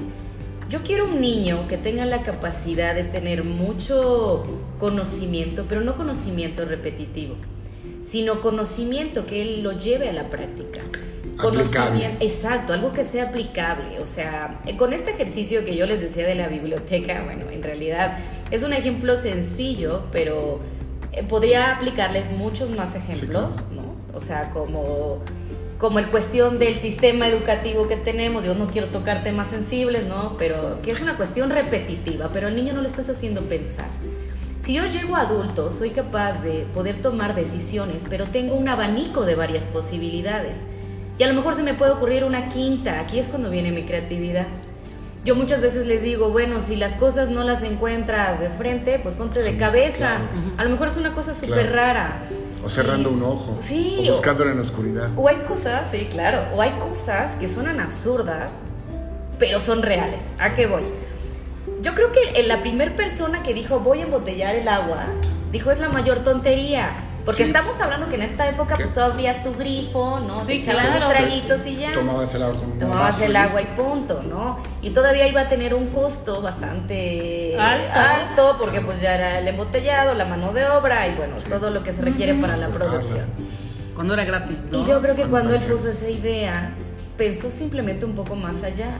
Yo 0.69 0.81
quiero 0.83 1.05
un 1.05 1.21
niño 1.21 1.67
que 1.67 1.77
tenga 1.77 2.05
la 2.05 2.23
capacidad 2.23 2.93
de 2.93 3.03
tener 3.03 3.43
mucho 3.43 4.45
conocimiento, 4.79 5.65
pero 5.67 5.81
no 5.81 5.95
conocimiento 5.95 6.65
repetitivo, 6.65 7.35
sino 8.01 8.41
conocimiento 8.41 9.25
que 9.25 9.41
él 9.41 9.63
lo 9.63 9.73
lleve 9.73 10.09
a 10.09 10.13
la 10.13 10.29
práctica. 10.29 10.81
Conocimiento, 11.37 12.17
exacto, 12.19 12.73
algo 12.73 12.93
que 12.93 13.03
sea 13.03 13.29
aplicable. 13.29 13.99
O 13.99 14.05
sea, 14.05 14.61
con 14.77 14.93
este 14.93 15.11
ejercicio 15.11 15.63
que 15.65 15.75
yo 15.75 15.85
les 15.85 16.01
decía 16.01 16.25
de 16.27 16.35
la 16.35 16.47
biblioteca, 16.47 17.23
bueno, 17.25 17.49
en 17.49 17.63
realidad 17.63 18.17
es 18.51 18.63
un 18.63 18.73
ejemplo 18.73 19.15
sencillo, 19.15 20.03
pero 20.11 20.59
eh, 21.11 21.23
podría 21.23 21.75
aplicarles 21.75 22.31
muchos 22.31 22.69
más 22.69 22.95
ejemplos, 22.95 23.55
claro. 23.55 23.71
¿no? 23.73 24.15
O 24.15 24.19
sea, 24.19 24.49
como 24.49 25.21
como 25.77 25.99
el 25.99 26.09
cuestión 26.09 26.57
del 26.57 26.75
sistema 26.75 27.27
educativo 27.27 27.87
que 27.87 27.97
tenemos, 27.97 28.43
yo 28.43 28.55
no 28.55 28.67
quiero 28.67 28.87
tocar 28.87 29.23
temas 29.23 29.47
sensibles, 29.47 30.07
¿no? 30.07 30.35
Pero 30.37 30.81
que 30.81 30.91
es 30.91 31.01
una 31.01 31.17
cuestión 31.17 31.51
repetitiva, 31.51 32.31
pero 32.33 32.47
al 32.47 32.55
niño 32.55 32.73
no 32.73 32.81
lo 32.81 32.87
estás 32.87 33.09
haciendo 33.09 33.43
pensar. 33.43 33.87
Si 34.59 34.73
yo 34.73 34.85
llego 34.85 35.15
a 35.15 35.21
adulto, 35.21 35.69
soy 35.69 35.91
capaz 35.91 36.41
de 36.41 36.65
poder 36.73 37.01
tomar 37.01 37.35
decisiones, 37.35 38.05
pero 38.09 38.25
tengo 38.25 38.55
un 38.55 38.67
abanico 38.67 39.23
de 39.23 39.35
varias 39.35 39.65
posibilidades. 39.65 40.65
Y 41.17 41.23
a 41.23 41.27
lo 41.27 41.33
mejor 41.33 41.53
se 41.55 41.63
me 41.63 41.73
puede 41.73 41.91
ocurrir 41.91 42.23
una 42.23 42.49
quinta, 42.49 42.99
aquí 42.99 43.19
es 43.19 43.27
cuando 43.27 43.49
viene 43.49 43.71
mi 43.71 43.83
creatividad. 43.85 44.45
Yo 45.25 45.35
muchas 45.35 45.61
veces 45.61 45.85
les 45.87 46.03
digo, 46.03 46.29
bueno, 46.29 46.61
si 46.61 46.75
las 46.75 46.95
cosas 46.95 47.29
no 47.29 47.43
las 47.43 47.63
encuentras 47.63 48.39
de 48.39 48.49
frente, 48.49 48.99
pues 48.99 49.13
ponte 49.15 49.41
de 49.41 49.57
cabeza. 49.57 50.19
A 50.57 50.63
lo 50.63 50.69
mejor 50.69 50.87
es 50.89 50.95
una 50.97 51.13
cosa 51.13 51.33
súper 51.33 51.67
Claro. 51.71 51.75
rara. 51.75 52.19
O 52.63 52.69
cerrando 52.69 53.09
un 53.09 53.23
ojo. 53.23 53.57
Sí, 53.59 54.05
O 54.09 54.13
buscándolo 54.13 54.51
en 54.51 54.57
la 54.57 54.63
oscuridad. 54.63 55.09
o 55.17 55.27
hay 55.27 55.37
cosas, 55.47 55.87
sí, 55.91 56.07
claro, 56.09 56.43
o 56.55 56.61
hay 56.61 56.71
cosas 56.71 57.35
que 57.35 57.47
suenan 57.47 57.79
absurdas, 57.79 58.59
pero 59.39 59.59
son 59.59 59.81
reales. 59.81 60.23
¿A 60.39 60.53
qué 60.53 60.65
voy? 60.67 60.83
Yo 61.81 61.93
creo 61.93 62.11
que 62.11 62.43
la 62.43 62.61
primera 62.61 62.95
persona 62.95 63.43
que 63.43 63.53
dijo 63.53 63.79
voy 63.79 63.99
a 63.99 64.03
embotellar 64.03 64.55
el 64.55 64.67
agua, 64.67 65.05
dijo 65.51 65.71
es 65.71 65.79
la 65.79 65.89
mayor 65.89 66.19
tontería. 66.19 66.91
Porque 67.27 67.43
Sí. 67.43 67.49
estamos 67.49 67.77
hablando 67.81 68.07
que 68.07 68.15
en 68.15 68.21
esta 68.21 68.47
época 68.47 68.75
¿Qué? 68.77 68.83
pues 68.83 68.93
tú 68.93 69.01
abrías 69.01 69.43
tu 69.43 69.53
grifo, 69.53 70.21
¿no? 70.21 70.39
Sí, 70.41 70.47
Te 70.47 70.53
echabas 70.55 70.85
claro. 70.87 70.99
tus 71.07 71.09
traguitos 71.17 71.65
y 71.67 71.75
ya. 71.75 71.91
Tomabas 71.93 72.33
el 72.33 72.41
agua 72.43 72.55
con 72.57 72.71
un 72.71 72.79
Tomabas 72.79 73.03
vaso 73.03 73.25
el 73.25 73.31
y 73.33 73.35
agua 73.35 73.61
y 73.61 73.65
punto, 73.65 74.23
¿no? 74.23 74.57
Y 74.81 74.91
todavía 74.91 75.27
iba 75.27 75.41
a 75.41 75.47
tener 75.49 75.73
un 75.73 75.87
costo 75.87 76.41
bastante 76.41 77.57
Alto. 77.59 77.99
alto, 77.99 78.55
porque 78.57 78.79
pues 78.79 79.01
ya 79.01 79.13
era 79.15 79.39
el 79.39 79.47
embotellado, 79.49 80.13
la 80.13 80.23
mano 80.23 80.53
de 80.53 80.67
obra 80.69 81.05
y 81.05 81.15
bueno, 81.15 81.35
Sí. 81.37 81.49
todo 81.49 81.69
lo 81.69 81.83
que 81.83 81.91
se 81.91 82.01
requiere 82.01 82.33
para 82.35 82.55
la 82.55 82.69
producción. 82.69 83.25
Cuando 83.93 84.13
era 84.13 84.23
gratis, 84.23 84.63
¿no? 84.71 84.79
Y 84.79 84.83
yo 84.85 85.01
creo 85.01 85.15
que 85.15 85.23
Cuando 85.23 85.49
cuando 85.49 85.53
él 85.55 85.61
puso 85.71 85.89
esa 85.89 86.09
idea, 86.09 86.71
pensó 87.17 87.51
simplemente 87.51 88.05
un 88.05 88.15
poco 88.15 88.35
más 88.35 88.63
allá. 88.63 88.99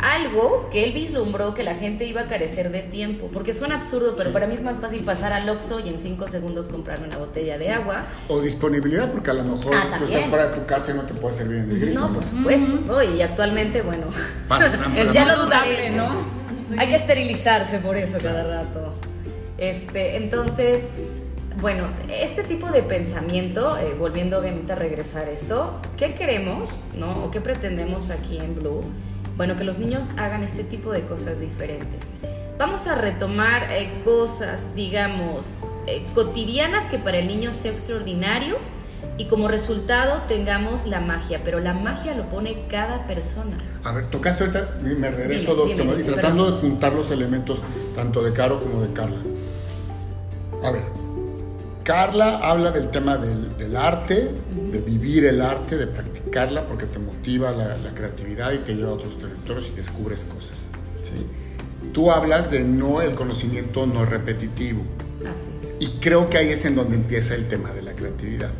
Algo 0.00 0.68
que 0.72 0.84
él 0.84 0.92
vislumbró 0.92 1.54
que 1.54 1.62
la 1.62 1.74
gente 1.76 2.04
iba 2.04 2.22
a 2.22 2.26
carecer 2.26 2.70
de 2.70 2.80
tiempo. 2.82 3.28
Porque 3.32 3.52
suena 3.52 3.76
absurdo, 3.76 4.14
pero 4.16 4.30
Sí. 4.30 4.32
para 4.34 4.46
mí 4.46 4.54
es 4.54 4.62
más 4.62 4.76
fácil 4.78 5.02
pasar 5.04 5.32
al 5.32 5.48
Oxxo 5.48 5.80
y 5.80 5.88
en 5.88 5.98
cinco 5.98 6.26
segundos 6.26 6.68
comprarme 6.68 7.06
una 7.06 7.16
botella 7.18 7.58
de 7.58 7.70
agua. 7.70 8.04
O 8.28 8.40
disponibilidad, 8.40 9.10
porque 9.12 9.30
a 9.30 9.34
lo 9.34 9.44
mejor 9.44 9.74
Ah, 9.74 9.82
tú 9.84 9.90
también. 9.90 10.12
estás 10.12 10.30
fuera 10.30 10.48
de 10.48 10.56
tu 10.56 10.66
casa 10.66 10.90
y 10.90 10.94
no 10.94 11.02
te 11.02 11.14
puede 11.14 11.34
servir 11.34 11.58
en 11.58 11.70
el 11.70 11.80
grifo. 11.80 12.00
No, 12.00 12.12
por 12.12 12.24
supuesto. 12.24 12.78
¿no? 12.86 13.02
Y 13.02 13.22
actualmente, 13.22 13.82
bueno, 13.82 14.06
Pasa, 14.48 14.70
Es 14.96 15.12
ya 15.12 15.24
lo 15.24 15.44
dudable. 15.44 15.90
¿no? 15.90 16.08
Hay 16.76 16.88
que 16.88 16.96
esterilizarse 16.96 17.78
por 17.78 17.96
eso 17.96 18.18
cada 18.20 18.42
rato. 18.62 18.94
Este, 19.58 20.16
entonces, 20.16 20.90
bueno, 21.60 21.86
este 22.10 22.42
tipo 22.42 22.70
de 22.72 22.82
pensamiento, 22.82 23.78
eh, 23.78 23.94
volviendo 23.98 24.38
obviamente 24.38 24.72
a 24.72 24.76
regresar 24.76 25.28
a 25.28 25.30
esto, 25.30 25.78
¿qué 25.96 26.14
queremos, 26.14 26.74
no? 26.98 27.24
¿O 27.24 27.30
qué 27.30 27.40
pretendemos 27.40 28.10
aquí 28.10 28.38
en 28.38 28.56
Blue? 28.56 28.82
Bueno, 29.36 29.56
que 29.56 29.64
los 29.64 29.78
niños 29.78 30.12
hagan 30.16 30.42
este 30.44 30.62
tipo 30.62 30.92
de 30.92 31.02
cosas 31.02 31.40
diferentes. 31.40 32.12
Vamos 32.56 32.86
a 32.86 32.94
retomar 32.94 33.66
eh, 33.72 33.90
cosas, 34.04 34.74
digamos, 34.76 35.54
eh, 35.88 36.06
cotidianas 36.14 36.86
que 36.86 36.98
para 36.98 37.18
el 37.18 37.26
niño 37.26 37.52
sea 37.52 37.72
extraordinario 37.72 38.56
y 39.18 39.26
como 39.26 39.48
resultado 39.48 40.22
tengamos 40.28 40.86
la 40.86 41.00
magia, 41.00 41.40
pero 41.44 41.58
la 41.58 41.74
magia 41.74 42.14
lo 42.14 42.28
pone 42.28 42.66
cada 42.68 43.06
persona. 43.08 43.56
A 43.82 43.92
ver, 43.92 44.08
tocaste 44.08 44.44
ahorita, 44.44 44.68
me 44.82 45.10
regreso 45.10 45.42
Dime, 45.42 45.52
a 45.52 45.54
dos 45.56 45.68
dime, 45.68 45.82
temas 45.82 45.98
y 45.98 46.02
tratando 46.04 46.44
perdón. 46.44 46.62
de 46.62 46.68
juntar 46.68 46.92
los 46.92 47.10
elementos 47.10 47.60
tanto 47.96 48.22
de 48.22 48.32
Caro 48.32 48.60
como 48.60 48.80
de 48.80 48.92
Carla. 48.92 49.18
A 50.62 50.70
ver, 50.70 50.82
Carla 51.82 52.38
habla 52.38 52.70
del 52.70 52.90
tema 52.90 53.18
del, 53.18 53.56
del 53.58 53.76
arte, 53.76 54.30
de 54.70 54.80
vivir 54.80 55.26
el 55.26 55.42
arte, 55.42 55.76
de 55.76 55.86
practicarla 56.24 56.66
porque 56.66 56.86
te 56.86 56.98
motiva 56.98 57.50
la, 57.50 57.76
la 57.76 57.94
creatividad 57.94 58.52
y 58.52 58.58
te 58.58 58.74
lleva 58.74 58.90
a 58.90 58.94
otros 58.94 59.18
territorios 59.18 59.68
y 59.72 59.76
descubres 59.76 60.24
cosas. 60.24 60.58
¿sí? 61.02 61.26
Tú 61.92 62.10
hablas 62.10 62.50
de 62.50 62.60
no 62.64 63.02
el 63.02 63.14
conocimiento 63.14 63.86
no 63.86 64.04
repetitivo. 64.04 64.82
Así 65.32 65.48
es. 65.62 65.76
Y 65.80 65.98
creo 66.00 66.28
que 66.30 66.38
ahí 66.38 66.48
es 66.50 66.64
en 66.64 66.76
donde 66.76 66.96
empieza 66.96 67.34
el 67.34 67.48
tema 67.48 67.70
de 67.72 67.82
la 67.82 67.92
creatividad, 67.92 68.50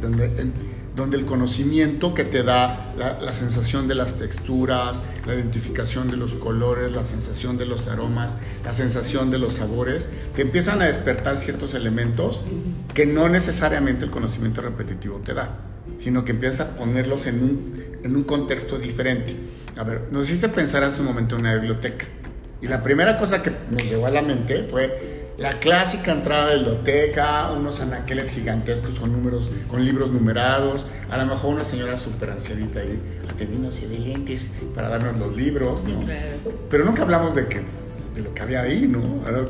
donde, 0.00 0.24
en- 0.40 0.52
donde 0.96 1.16
el 1.16 1.24
conocimiento 1.24 2.12
que 2.12 2.24
te 2.24 2.42
da 2.42 2.92
la, 2.98 3.18
la 3.20 3.32
sensación 3.32 3.88
de 3.88 3.94
las 3.94 4.14
texturas, 4.18 5.02
la 5.26 5.34
identificación 5.34 6.10
de 6.10 6.16
los 6.18 6.32
colores, 6.32 6.92
la 6.92 7.04
sensación 7.04 7.56
de 7.56 7.64
los 7.66 7.88
aromas, 7.88 8.36
la 8.64 8.74
sensación 8.74 9.30
de 9.30 9.38
los 9.38 9.54
sabores, 9.54 10.10
te 10.36 10.42
empiezan 10.42 10.82
a 10.82 10.86
despertar 10.86 11.38
ciertos 11.38 11.72
elementos 11.74 12.42
que 12.94 13.06
no 13.06 13.28
necesariamente 13.30 14.04
el 14.04 14.10
conocimiento 14.10 14.60
repetitivo 14.60 15.20
te 15.24 15.32
da, 15.32 15.56
sino 15.98 16.24
que 16.24 16.32
empiezas 16.32 16.60
a 16.60 16.76
ponerlos 16.76 17.26
en 17.26 17.42
un, 17.42 17.84
en 18.02 18.16
un 18.16 18.24
contexto 18.24 18.78
diferente. 18.78 19.36
A 19.76 19.84
ver, 19.84 20.02
nos 20.10 20.28
hiciste 20.28 20.48
pensar 20.48 20.84
hace 20.84 21.00
un 21.00 21.06
momento 21.06 21.34
en 21.36 21.42
una 21.42 21.54
biblioteca. 21.54 22.06
Y 22.60 22.68
la 22.68 22.82
primera 22.82 23.18
cosa 23.18 23.42
que 23.42 23.52
nos 23.70 23.82
llegó 23.82 24.06
a 24.06 24.10
la 24.10 24.22
mente 24.22 24.62
fue 24.62 25.32
la 25.38 25.58
clásica 25.58 26.12
entrada 26.12 26.50
de 26.50 26.56
biblioteca, 26.56 27.50
unos 27.50 27.80
anaqueles 27.80 28.30
gigantescos 28.30 28.94
con 28.94 29.10
números, 29.12 29.50
con 29.68 29.84
libros 29.84 30.12
numerados, 30.12 30.86
a 31.10 31.16
lo 31.16 31.26
mejor 31.26 31.54
una 31.54 31.64
señora 31.64 31.98
súper 31.98 32.30
ancianita 32.30 32.80
ahí 32.80 33.00
atendiéndose 33.28 33.88
de 33.88 33.98
lentes 33.98 34.46
para 34.74 34.88
darnos 34.88 35.16
los 35.18 35.36
libros, 35.36 35.82
¿no? 35.84 36.00
Pero 36.70 36.84
nunca 36.84 37.02
hablamos 37.02 37.34
de 37.34 37.46
que 37.46 37.60
de 38.14 38.20
lo 38.20 38.34
que 38.34 38.42
había 38.42 38.60
ahí, 38.60 38.86
¿no? 38.86 39.00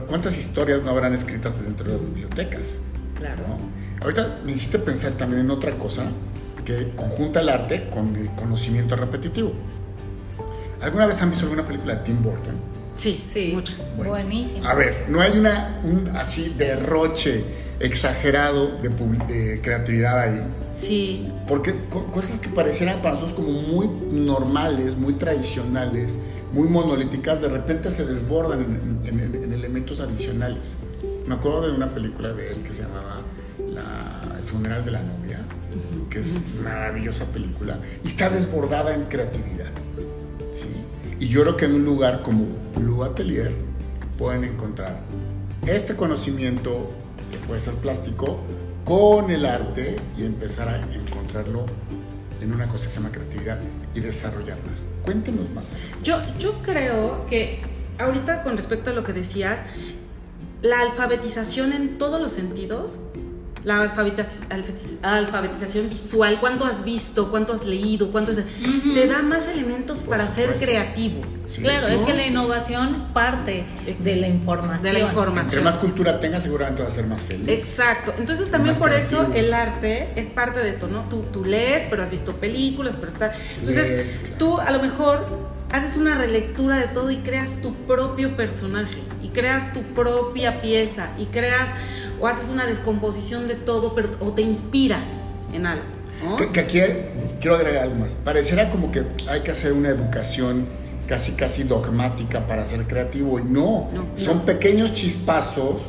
¿Cuántas 0.07 0.39
historias 0.39 0.83
no 0.83 0.91
habrán 0.91 1.13
escritas 1.15 1.63
dentro 1.63 1.87
de 1.87 1.93
las 1.93 2.05
bibliotecas? 2.07 2.79
Claro. 3.19 3.43
¿no? 3.49 3.82
Ahorita 4.03 4.39
me 4.45 4.53
hiciste 4.53 4.79
pensar 4.79 5.13
también 5.13 5.43
en 5.43 5.51
otra 5.51 5.73
cosa 5.73 6.05
que 6.65 6.91
conjunta 6.97 7.41
el 7.41 7.49
arte 7.49 7.89
con 7.91 8.15
el 8.17 8.29
conocimiento 8.31 8.97
repetitivo. 8.97 9.53
¿Alguna 10.81 11.07
vez 11.07 11.21
han 11.23 11.31
visto 11.31 11.45
alguna 11.45 11.67
película 11.67 11.95
de 11.97 12.05
Tim 12.05 12.23
Burton? 12.23 12.55
Sí, 12.97 13.21
Sí. 13.25 13.53
muchas. 13.55 13.77
Bueno, 13.97 14.11
Buenísimo. 14.11 14.67
A 14.67 14.75
ver, 14.75 15.07
no 15.09 15.21
hay 15.21 15.39
una, 15.39 15.81
un 15.85 16.09
así 16.17 16.55
derroche 16.59 17.45
exagerado 17.81 18.79
de, 18.81 18.89
de 18.89 19.61
creatividad 19.61 20.19
ahí. 20.21 20.41
Sí, 20.73 21.29
Porque 21.49 21.75
co- 21.91 22.07
cosas 22.07 22.39
que 22.39 22.49
parecieran 22.49 22.99
para 23.01 23.15
nosotros 23.15 23.35
como 23.37 23.51
muy 23.63 23.89
normales, 24.11 24.97
muy 24.97 25.15
tradicionales, 25.15 26.19
muy 26.53 26.69
monolíticas, 26.69 27.41
de 27.41 27.49
repente 27.49 27.91
se 27.91 28.05
desbordan 28.05 28.61
en, 28.61 29.01
en- 29.07 29.21
en- 29.35 29.43
en 29.45 29.53
elementos 29.53 30.01
adicionales. 30.01 30.75
Me 31.27 31.35
acuerdo 31.35 31.63
de 31.69 31.73
una 31.77 31.87
película 31.89 32.33
de 32.33 32.53
él 32.53 32.63
que 32.63 32.73
se 32.73 32.83
llamaba 32.83 33.21
La- 33.73 34.39
El 34.39 34.45
funeral 34.47 34.85
de 34.85 34.91
la 34.91 35.03
novia, 35.03 35.39
que 36.11 36.21
es 36.21 36.35
una 36.61 36.71
maravillosa 36.71 37.25
película, 37.27 37.79
y 38.05 38.09
está 38.09 38.29
desbordada 38.29 38.95
en 38.95 39.05
creatividad. 39.05 39.71
¿sí? 40.53 40.69
Y 41.21 41.29
yo 41.29 41.43
creo 41.43 41.57
que 41.57 41.67
en 41.67 41.75
un 41.77 41.85
lugar 41.85 42.23
como 42.23 42.47
Blue 42.77 43.05
Atelier 43.05 43.53
pueden 44.19 44.45
encontrar 44.45 44.99
este 45.67 45.95
conocimiento, 45.95 46.91
que 47.31 47.39
puede 47.47 47.61
ser 47.61 47.75
plástico, 47.75 48.41
con 48.85 49.31
el 49.31 49.47
arte 49.47 49.97
y 50.19 50.25
empezar 50.25 50.69
a 50.69 50.79
encontrarlo 50.93 51.67
en 52.41 52.53
una 52.53 52.67
cosa 52.67 52.87
que 52.87 52.91
se 52.91 52.97
llama 52.97 53.13
creatividad 53.13 53.59
y 53.95 54.01
desarrollarlas. 54.01 54.87
Cuéntenos 55.03 55.49
más. 55.55 55.65
Yo, 56.03 56.21
yo 56.39 56.61
creo 56.63 57.25
que 57.27 57.63
ahorita 57.99 58.43
con 58.43 58.57
respecto 58.57 58.91
a 58.91 58.93
lo 58.93 59.05
que 59.05 59.13
decías, 59.13 59.63
la 60.63 60.81
alfabetización 60.81 61.73
en 61.73 61.99
todos 61.99 62.21
los 62.21 62.33
sentidos, 62.33 63.01
la 63.65 63.81
alfabetización, 63.83 64.49
alfabetización 65.03 65.89
visual, 65.89 66.39
cuánto 66.41 66.65
has 66.65 66.85
visto, 66.85 67.31
cuánto 67.31 67.53
has 67.53 67.65
leído, 67.65 68.11
cuánto 68.11 68.33
te 68.33 69.07
da 69.07 69.23
más 69.23 69.49
elementos 69.49 69.99
para 69.99 70.27
ser 70.27 70.55
creativo. 70.55 71.23
claro, 71.61 71.87
es 71.87 72.01
que 72.01 72.13
la 72.13 72.27
innovación 72.27 73.13
parte 73.13 73.65
de 74.01 74.17
la 74.17 74.27
información. 74.27 74.83
De 74.83 74.93
la 74.93 74.99
información. 75.01 75.45
Entre 75.45 75.61
más 75.61 75.77
cultura 75.77 76.19
tengas, 76.19 76.43
seguramente 76.43 76.83
vas 76.83 76.93
a 76.93 76.97
ser 76.97 77.07
más 77.07 77.23
feliz. 77.23 77.49
Exacto. 77.49 78.15
Entonces 78.19 78.51
también 78.51 78.75
por 78.77 78.93
eso 78.93 79.31
el 79.35 79.55
arte 79.55 80.09
es 80.17 80.27
parte 80.27 80.61
de 80.61 80.71
esto, 80.71 80.89
¿no? 80.89 81.09
Tú, 81.09 81.23
tú 81.33 81.45
lees, 81.45 81.85
pero 81.89 82.03
has 82.03 82.11
visto 82.11 82.33
películas, 82.33 82.97
pero 82.99 83.13
está... 83.13 83.33
Entonces 83.59 84.21
tú 84.39 84.59
a 84.59 84.71
lo 84.73 84.81
mejor 84.81 85.52
haces 85.73 85.97
una 85.97 86.15
relectura 86.15 86.77
de 86.77 86.89
todo 86.89 87.11
y 87.11 87.19
creas 87.19 87.61
tu 87.63 87.75
propio 87.75 88.37
personaje 88.37 88.99
y 89.23 89.29
creas 89.29 89.73
tu 89.73 89.81
propia 89.81 90.61
pieza 90.61 91.11
y 91.19 91.27
creas 91.27 91.71
o 92.21 92.29
haces 92.29 92.51
una 92.51 92.67
descomposición 92.67 93.49
de 93.49 93.55
todo 93.55 93.95
pero, 93.95 94.11
o 94.21 94.33
te 94.33 94.43
inspiras 94.43 95.19
en 95.53 95.67
algo. 95.67 95.85
Que, 96.53 96.61
aquí 96.61 96.79
quiero 97.41 97.57
agregar 97.57 97.85
algo 97.85 97.97
más. 97.97 98.15
Pareciera 98.15 98.71
como 98.71 98.93
que 98.93 99.03
hay 99.29 99.41
que 99.41 99.51
hacer 99.51 99.73
una 99.73 99.89
educación 99.89 100.67
casi 101.09 101.33
casi 101.33 101.65
dogmática 101.65 102.47
para 102.47 102.65
ser 102.65 102.85
creativo 102.85 103.41
y 103.41 103.45
no, 103.45 103.89
son 104.17 104.43
pequeños 104.43 104.95
chispazos 104.95 105.83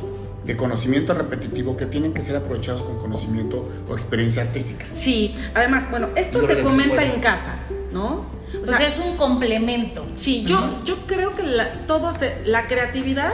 de 0.44 0.56
conocimiento 0.56 1.14
repetitivo 1.14 1.76
que 1.76 1.86
tienen 1.86 2.12
que 2.12 2.20
ser 2.20 2.36
aprovechados 2.36 2.82
con 2.82 2.98
conocimiento 2.98 3.70
o 3.88 3.94
experiencia 3.94 4.42
artística. 4.42 4.86
Sí, 4.92 5.34
además, 5.54 5.88
bueno, 5.90 6.08
esto 6.16 6.46
se 6.46 6.56
fomenta 6.56 7.04
en 7.04 7.20
casa, 7.20 7.56
¿no? 7.92 8.26
O, 8.62 8.66
sea, 8.66 8.86
es 8.86 8.98
un 8.98 9.16
complemento. 9.16 10.06
Sí, 10.14 10.44
yo, 10.44 10.80
yo 10.84 11.06
creo 11.06 11.34
que 11.34 11.42
la, 11.42 11.70
todo 11.86 12.10
la 12.44 12.66
creatividad 12.66 13.32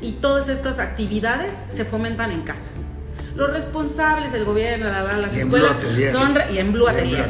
y 0.00 0.12
todas 0.12 0.48
estas 0.48 0.78
actividades 0.78 1.58
se 1.68 1.84
fomentan 1.84 2.32
en 2.32 2.42
casa. 2.42 2.70
Los 3.34 3.50
responsables, 3.50 4.32
el 4.32 4.44
gobierno, 4.44 4.86
las 4.86 5.36
escuelas, 5.36 5.76
son 6.10 6.36
y 6.52 6.58
en 6.58 6.72
Blue 6.72 6.88
Atelier. 6.88 7.28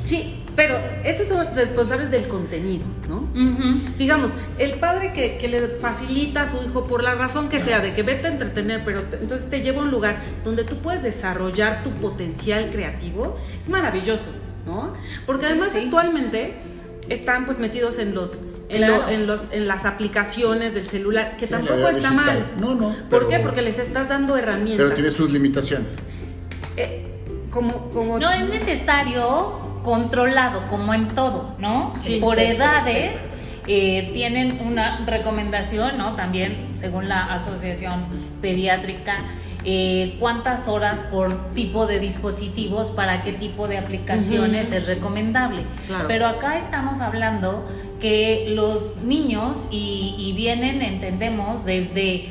Sí, 0.00 0.44
pero 0.56 0.78
estos 1.04 1.28
son 1.28 1.46
responsables 1.54 2.10
del 2.10 2.28
contenido, 2.28 2.84
¿no? 3.08 3.28
Digamos, 3.96 4.32
el 4.58 4.78
padre 4.78 5.12
que, 5.12 5.36
que, 5.36 5.48
le 5.48 5.68
facilita 5.68 6.42
a 6.42 6.46
su 6.46 6.62
hijo 6.62 6.86
por 6.86 7.02
la 7.02 7.14
razón 7.14 7.48
que 7.48 7.62
sea, 7.62 7.80
de 7.80 7.92
que 7.94 8.02
vete 8.02 8.28
a 8.28 8.30
entretener, 8.30 8.82
pero 8.84 9.02
entonces 9.20 9.48
te 9.48 9.62
lleva 9.62 9.80
a 9.80 9.84
un 9.84 9.90
lugar 9.90 10.20
donde 10.44 10.64
tú 10.64 10.78
puedes 10.78 11.02
desarrollar 11.02 11.82
tu 11.82 11.90
potencial 11.92 12.70
creativo, 12.70 13.36
es 13.58 13.68
maravilloso. 13.68 14.30
¿No? 14.66 14.92
Porque 15.26 15.46
además 15.46 15.74
actualmente 15.76 16.54
están 17.08 17.44
pues 17.44 17.58
metidos 17.58 17.98
en 17.98 18.14
los 18.14 18.40
en, 18.68 19.26
los 19.26 19.44
en 19.52 19.68
las 19.68 19.84
aplicaciones 19.84 20.74
del 20.74 20.88
celular 20.88 21.36
que 21.36 21.46
tampoco 21.46 21.88
está 21.88 22.10
mal. 22.10 22.52
no 22.58 22.74
no 22.74 22.94
¿por 23.10 23.28
qué? 23.28 23.38
porque 23.38 23.62
les 23.62 23.78
estás 23.78 24.08
dando 24.08 24.36
herramientas. 24.36 24.84
pero 24.84 24.94
tiene 24.94 25.10
sus 25.10 25.30
limitaciones. 25.30 25.96
Eh, 26.76 27.04
como 27.50 27.90
como 27.90 28.18
no 28.18 28.30
es 28.30 28.48
necesario 28.48 29.80
controlado 29.82 30.66
como 30.68 30.94
en 30.94 31.08
todo 31.08 31.54
no 31.58 31.92
por 32.20 32.40
edades 32.40 33.16
eh, 33.66 34.10
tienen 34.12 34.60
una 34.66 35.04
recomendación 35.06 35.98
no 35.98 36.14
también 36.14 36.72
según 36.74 37.08
la 37.08 37.32
asociación 37.32 38.06
pediátrica 38.40 39.18
eh, 39.64 40.16
cuántas 40.20 40.68
horas 40.68 41.04
por 41.04 41.54
tipo 41.54 41.86
de 41.86 41.98
dispositivos 41.98 42.90
para 42.90 43.22
qué 43.22 43.32
tipo 43.32 43.66
de 43.66 43.78
aplicaciones 43.78 44.72
es 44.72 44.86
recomendable. 44.86 45.62
Pero 46.06 46.26
acá 46.26 46.58
estamos 46.58 47.00
hablando 47.00 47.64
que 48.00 48.46
los 48.50 48.98
niños 48.98 49.66
y, 49.70 50.32
vienen, 50.36 50.82
entendemos, 50.82 51.64
desde 51.64 52.26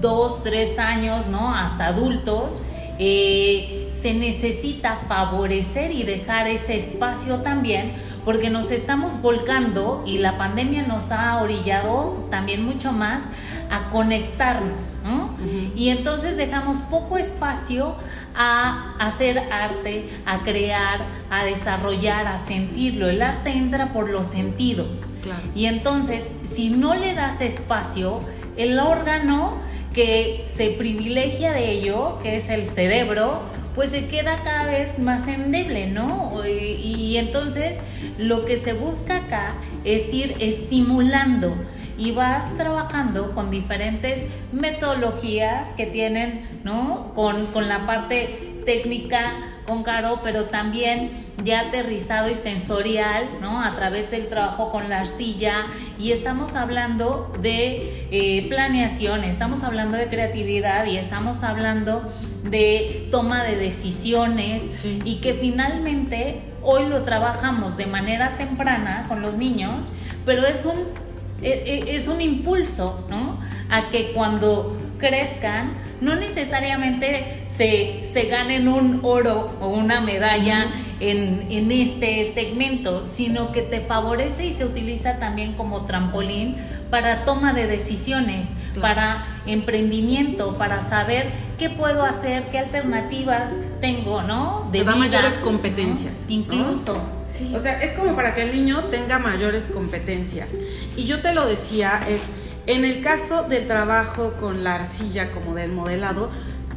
dos, 0.00 0.42
tres 0.42 0.78
años, 0.78 1.26
¿no? 1.26 1.54
Hasta 1.54 1.86
adultos. 1.86 2.60
Eh, 2.98 3.88
se 3.90 4.14
necesita 4.14 4.96
favorecer 4.96 5.92
y 5.92 6.02
dejar 6.02 6.46
ese 6.48 6.76
espacio 6.76 7.38
también 7.38 7.92
porque 8.26 8.50
nos 8.50 8.72
estamos 8.72 9.22
volcando 9.22 10.02
y 10.04 10.18
la 10.18 10.36
pandemia 10.36 10.82
nos 10.82 11.12
ha 11.12 11.40
orillado 11.40 12.26
también 12.28 12.64
mucho 12.64 12.90
más 12.90 13.22
a 13.70 13.88
conectarnos, 13.88 14.94
¿no? 15.04 15.36
Y 15.76 15.90
entonces 15.90 16.36
dejamos 16.36 16.78
poco 16.78 17.18
espacio 17.18 17.94
a 18.34 18.96
hacer 18.98 19.38
arte, 19.38 20.08
a 20.26 20.38
crear, 20.38 21.06
a 21.30 21.44
desarrollar, 21.44 22.26
a 22.26 22.38
sentirlo. 22.38 23.08
El 23.08 23.22
arte 23.22 23.50
entra 23.50 23.92
por 23.92 24.10
los 24.10 24.26
sentidos. 24.26 25.08
Y 25.54 25.66
entonces, 25.66 26.32
si 26.42 26.70
no 26.70 26.94
le 26.94 27.14
das 27.14 27.40
espacio, 27.40 28.22
el 28.56 28.80
órgano 28.80 29.58
que 29.94 30.46
se 30.48 30.70
privilegia 30.70 31.52
de 31.52 31.70
ello, 31.70 32.18
que 32.24 32.36
es 32.36 32.48
el 32.48 32.66
cerebro, 32.66 33.42
pues 33.76 33.90
se 33.90 34.08
queda 34.08 34.38
cada 34.42 34.64
vez 34.64 34.98
más 34.98 35.28
endeble, 35.28 35.86
¿no? 35.86 36.32
Y, 36.44 37.18
entonces 37.18 37.80
lo 38.18 38.44
que 38.46 38.56
se 38.56 38.72
busca 38.72 39.18
acá 39.18 39.54
es 39.84 40.12
ir 40.12 40.34
estimulando 40.40 41.54
y 41.98 42.12
vas 42.12 42.56
trabajando 42.56 43.32
con 43.32 43.50
diferentes 43.50 44.26
metodologías 44.50 45.74
que 45.74 45.86
tienen, 45.86 46.60
¿no? 46.64 47.12
Con, 47.14 47.46
con 47.48 47.68
la 47.68 47.86
parte 47.86 48.55
técnica 48.66 49.32
con 49.66 49.82
Caro, 49.82 50.20
pero 50.22 50.44
también 50.44 51.10
ya 51.42 51.60
aterrizado 51.60 52.28
y 52.30 52.34
sensorial, 52.34 53.28
¿no? 53.40 53.62
A 53.62 53.74
través 53.74 54.10
del 54.10 54.28
trabajo 54.28 54.70
con 54.70 54.90
la 54.90 55.00
arcilla 55.00 55.66
y 55.98 56.12
estamos 56.12 56.54
hablando 56.54 57.32
de 57.40 58.06
eh, 58.10 58.46
planeación, 58.48 59.24
estamos 59.24 59.62
hablando 59.62 59.96
de 59.96 60.08
creatividad 60.08 60.86
y 60.86 60.98
estamos 60.98 61.42
hablando 61.42 62.02
de 62.44 63.08
toma 63.10 63.42
de 63.44 63.56
decisiones 63.56 64.84
y 65.04 65.20
que 65.20 65.34
finalmente 65.34 66.42
hoy 66.62 66.86
lo 66.88 67.02
trabajamos 67.02 67.76
de 67.76 67.86
manera 67.86 68.36
temprana 68.36 69.04
con 69.08 69.22
los 69.22 69.36
niños, 69.36 69.92
pero 70.24 70.44
es 70.44 70.64
un, 70.64 70.76
e, 71.42 71.50
e, 71.50 71.96
es 71.96 72.08
un 72.08 72.20
impulso, 72.20 73.06
¿no? 73.08 73.38
A 73.70 73.90
que 73.90 74.12
cuando 74.12 74.76
crezcan, 74.98 75.74
no 76.00 76.16
necesariamente 76.16 77.42
se, 77.46 78.04
se 78.04 78.24
ganen 78.24 78.68
un 78.68 79.00
oro 79.02 79.56
o 79.60 79.68
una 79.68 80.00
medalla 80.00 80.66
en, 81.00 81.46
en, 81.50 81.72
este 81.72 82.32
segmento, 82.32 83.06
sino 83.06 83.52
que 83.52 83.62
te 83.62 83.80
favorece 83.80 84.46
y 84.46 84.52
se 84.52 84.64
utiliza 84.64 85.18
también 85.18 85.54
como 85.54 85.84
trampolín 85.84 86.56
para 86.90 87.24
toma 87.24 87.52
de 87.52 87.66
decisiones, 87.66 88.50
para 88.80 89.26
emprendimiento, 89.46 90.56
para 90.56 90.80
saber 90.80 91.32
qué 91.58 91.70
puedo 91.70 92.02
hacer, 92.02 92.44
qué 92.50 92.58
alternativas 92.58 93.52
tengo, 93.80 94.22
¿no? 94.22 94.68
De 94.72 94.80
vida, 94.80 94.96
mayores 94.96 95.38
competencias. 95.38 96.14
Incluso. 96.28 97.02
O 97.54 97.58
sea, 97.58 97.82
es 97.82 97.92
como 97.92 98.14
para 98.14 98.34
que 98.34 98.42
el 98.42 98.52
niño 98.52 98.84
tenga 98.84 99.18
mayores 99.18 99.70
competencias. 99.72 100.56
Y 100.96 101.04
yo 101.04 101.20
te 101.20 101.34
lo 101.34 101.46
decía, 101.46 102.00
es 102.08 102.22
en 102.66 102.84
el 102.84 103.00
caso 103.00 103.44
del 103.44 103.66
trabajo 103.66 104.34
con 104.40 104.64
la 104.64 104.74
arcilla 104.74 105.30
como 105.30 105.54
del 105.54 105.72
modelado, 105.72 106.30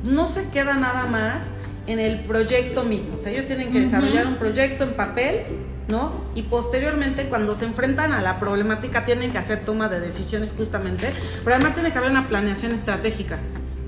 no 0.04 0.26
se 0.26 0.50
queda 0.50 0.76
nada 0.76 1.06
más 1.06 1.52
en 1.88 2.00
el 2.00 2.22
proyecto 2.22 2.84
mismo. 2.84 3.16
O 3.16 3.18
sea, 3.18 3.32
ellos 3.32 3.46
tienen 3.46 3.72
que 3.72 3.80
desarrollar 3.80 4.28
un 4.28 4.38
proyecto 4.38 4.84
en 4.84 4.94
papel, 4.94 5.44
¿no? 5.88 6.24
Y 6.36 6.44
posteriormente, 6.44 7.26
cuando 7.26 7.56
se 7.56 7.66
enfrentan 7.66 8.12
a 8.12 8.22
la 8.22 8.40
problemática, 8.40 9.06
tienen 9.06 9.32
que 9.32 9.40
hacer 9.40 9.66
toma 9.66 9.90
de 9.90 10.00
decisiones 10.00 10.54
justamente, 10.56 11.10
pero 11.44 11.56
además 11.56 11.74
tiene 11.74 11.92
que 11.92 11.98
haber 11.98 12.12
una 12.12 12.28
planeación 12.28 12.72
estratégica. 12.72 13.40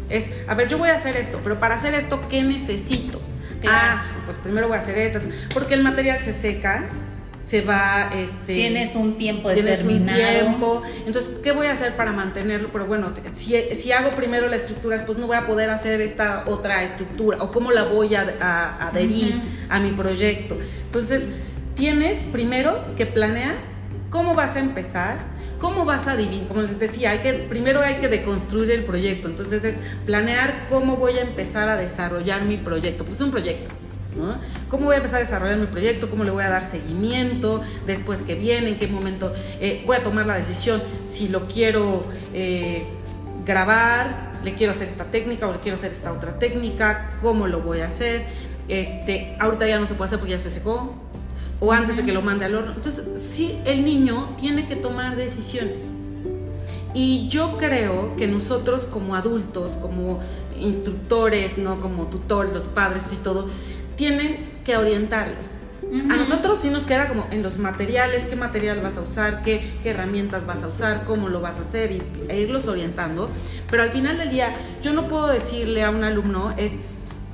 Es, 0.10 0.30
a 0.48 0.56
ver, 0.56 0.68
yo 0.68 0.78
voy 0.78 0.90
a 0.90 0.96
hacer 0.96 1.16
esto, 1.16 1.40
pero 1.44 1.60
para 1.60 1.76
hacer 1.76 1.94
esto, 1.94 2.20
¿qué 2.28 2.44
necesito? 2.44 3.22
Ah, 3.68 4.04
pues 4.26 4.38
primero 4.38 4.68
voy 4.68 4.78
a 4.78 4.80
hacer 4.80 4.98
esto, 4.98 5.20
porque 5.54 5.76
el 5.76 5.84
material 5.84 6.20
se 6.20 6.34
seca, 6.34 6.90
se 7.46 7.62
va 7.62 8.10
este 8.16 8.56
tienes 8.56 8.96
un 8.96 9.18
tiempo 9.18 9.50
determinado 9.50 10.18
tienes 10.18 10.44
un 10.44 10.48
tiempo. 10.48 10.82
Entonces 11.06 11.38
qué 11.44 11.52
voy 11.52 11.68
a 11.68 11.74
hacer 11.74 11.96
para 11.96 12.12
mantenerlo 12.12 12.70
pero 12.72 12.86
bueno 12.86 13.12
si, 13.34 13.56
si, 13.74 13.92
hago 13.92 14.12
primero 14.12 14.48
la 14.48 14.56
estructura 14.56 15.04
pues 15.06 15.18
no 15.18 15.28
voy 15.28 15.38
a 15.38 15.46
poder 15.46 15.70
hacer 15.70 16.02
esta 16.02 16.44
otra 16.48 16.84
estructura 16.84 17.38
o 17.42 17.52
cómo 17.52 17.72
la 17.72 17.84
voy 17.84 18.16
a, 18.16 18.88
adherir 18.88 19.42
a 19.70 19.80
mi 19.80 19.92
proyecto. 19.92 20.58
Entonces 20.86 21.24
tienes 21.76 22.20
primero 22.32 22.84
que 22.96 23.06
planear 23.06 23.56
cómo 24.10 24.36
vas 24.36 24.56
a 24.56 24.60
empezar 24.60 25.32
cómo 25.62 25.86
vas 25.86 26.08
a 26.08 26.16
dividir, 26.16 26.48
como 26.48 26.64
les 26.64 26.80
decía, 26.80 27.12
hay 27.12 27.20
que, 27.20 27.34
primero 27.34 27.82
hay 27.82 27.98
que 27.98 28.08
deconstruir 28.08 28.72
el 28.72 28.84
proyecto, 28.84 29.28
entonces 29.28 29.64
es 29.64 29.76
planear 30.08 30.66
cómo 30.70 30.98
voy 30.98 31.14
a 31.20 31.22
empezar 31.22 31.70
a 31.70 31.78
desarrollar 31.78 32.44
mi 32.46 32.58
proyecto, 32.58 33.06
pues 33.06 33.18
es 33.18 33.22
un 33.22 33.30
proyecto, 33.30 33.70
¿Cómo 34.70 34.86
voy 34.86 34.96
a 34.96 34.98
empezar 34.98 35.18
a 35.18 35.20
desarrollar 35.20 35.58
mi 35.58 35.68
proyecto? 35.68 36.10
¿Cómo 36.10 36.24
le 36.24 36.32
voy 36.32 36.44
a 36.44 36.50
dar 36.50 36.66
seguimiento? 36.66 37.62
Después 37.86 38.24
que 38.24 38.36
viene, 38.36 38.70
en 38.70 38.78
qué 38.78 38.88
momento 38.88 39.34
eh, 39.60 39.84
voy 39.86 39.98
a 39.98 40.04
tomar 40.04 40.26
la 40.26 40.36
decisión 40.36 40.82
si 41.06 41.30
lo 41.30 41.48
quiero 41.48 42.06
eh, 42.34 42.86
grabar, 43.46 44.40
le 44.44 44.54
quiero 44.54 44.72
hacer 44.72 44.88
esta 44.88 45.06
técnica 45.06 45.48
o 45.48 45.54
le 45.54 45.60
quiero 45.60 45.76
hacer 45.76 45.92
esta 45.92 46.12
otra 46.12 46.40
técnica, 46.40 47.12
cómo 47.22 47.48
lo 47.48 47.62
voy 47.62 47.82
a 47.82 47.88
hacer. 47.88 48.26
Este, 48.68 49.36
ahorita 49.40 49.68
ya 49.68 49.80
no 49.80 49.86
se 49.86 49.96
puede 49.96 50.08
hacer 50.08 50.20
porque 50.20 50.32
ya 50.32 50.40
se 50.40 50.50
secó 50.50 50.94
o 51.62 51.72
antes 51.72 51.96
de 51.96 52.04
que 52.04 52.12
lo 52.12 52.22
mande 52.22 52.46
al 52.46 52.56
horno. 52.56 52.74
Entonces, 52.76 53.06
sí, 53.16 53.60
el 53.66 53.86
niño 53.86 54.36
tiene 54.40 54.66
que 54.66 54.76
tomar 54.76 55.16
decisiones. 55.16 55.88
Y 56.94 57.30
yo 57.30 57.56
creo 57.58 58.16
que 58.18 58.28
nosotros 58.28 58.86
como 58.86 59.16
adultos, 59.16 59.78
como 59.78 60.20
instructores, 60.60 61.58
no 61.58 61.80
como 61.80 62.08
tutores, 62.08 62.52
los 62.52 62.64
padres 62.64 63.14
y 63.14 63.18
todo, 63.18 63.48
tienen 64.02 64.50
que 64.66 64.78
orientarlos. 64.78 65.58
A 66.10 66.16
nosotros 66.16 66.58
sí 66.60 66.72
nos 66.72 66.88
queda 66.88 67.08
como 67.08 67.28
en 67.30 67.44
los 67.44 67.60
materiales, 67.60 68.26
qué 68.26 68.36
material 68.36 68.82
vas 68.82 68.98
a 68.98 69.02
usar, 69.02 69.44
qué, 69.44 69.76
qué, 69.84 69.92
herramientas 69.92 70.48
vas 70.48 70.64
a 70.64 70.68
usar, 70.70 71.04
cómo 71.04 71.30
lo 71.30 71.40
vas 71.40 71.60
a 71.60 71.62
hacer 71.62 71.92
y, 71.92 72.02
e 72.28 72.42
irlos 72.42 72.66
orientando. 72.66 73.30
Pero 73.70 73.84
al 73.84 73.92
final 73.92 74.18
del 74.18 74.32
día 74.32 74.56
yo 74.82 74.92
no 74.92 75.08
puedo 75.08 75.28
decirle 75.28 75.84
a 75.84 75.92
un 75.92 76.04
alumno 76.04 76.52
es, 76.58 76.80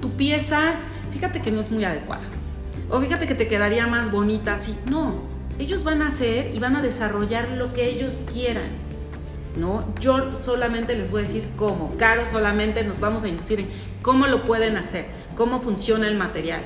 tu 0.01 0.12
pieza, 0.17 0.73
fíjate 1.13 1.41
que 1.41 1.51
no 1.51 1.62
es 1.62 1.71
muy 1.71 1.86
adecuada. 1.86 2.23
O 2.89 2.99
fíjate 2.99 3.27
que 3.27 3.36
te 3.36 3.47
quedaría 3.47 3.88
más 3.88 4.12
bonita 4.12 4.56
así. 4.56 4.77
No, 4.89 5.21
ellos 5.60 5.86
van 5.86 6.01
a 6.01 6.10
hacer 6.10 6.53
y 6.53 6.60
van 6.60 6.75
a 6.75 6.82
desarrollar 6.82 7.47
lo 7.51 7.71
que 7.71 7.88
ellos 7.88 8.25
quieran. 8.34 8.88
¿no? 9.58 9.86
Yo 9.99 10.36
solamente 10.36 10.95
les 10.95 11.10
voy 11.10 11.21
a 11.21 11.25
decir 11.25 11.47
cómo. 11.56 11.95
Caro 11.97 12.25
solamente 12.25 12.84
nos 12.84 12.99
vamos 12.99 13.23
a 13.23 13.30
inducir 13.30 13.62
en 13.62 13.69
cómo 14.01 14.27
lo 14.27 14.45
pueden 14.45 14.77
hacer, 14.77 15.06
cómo 15.38 15.62
funciona 15.62 16.08
el 16.08 16.15
material. 16.15 16.63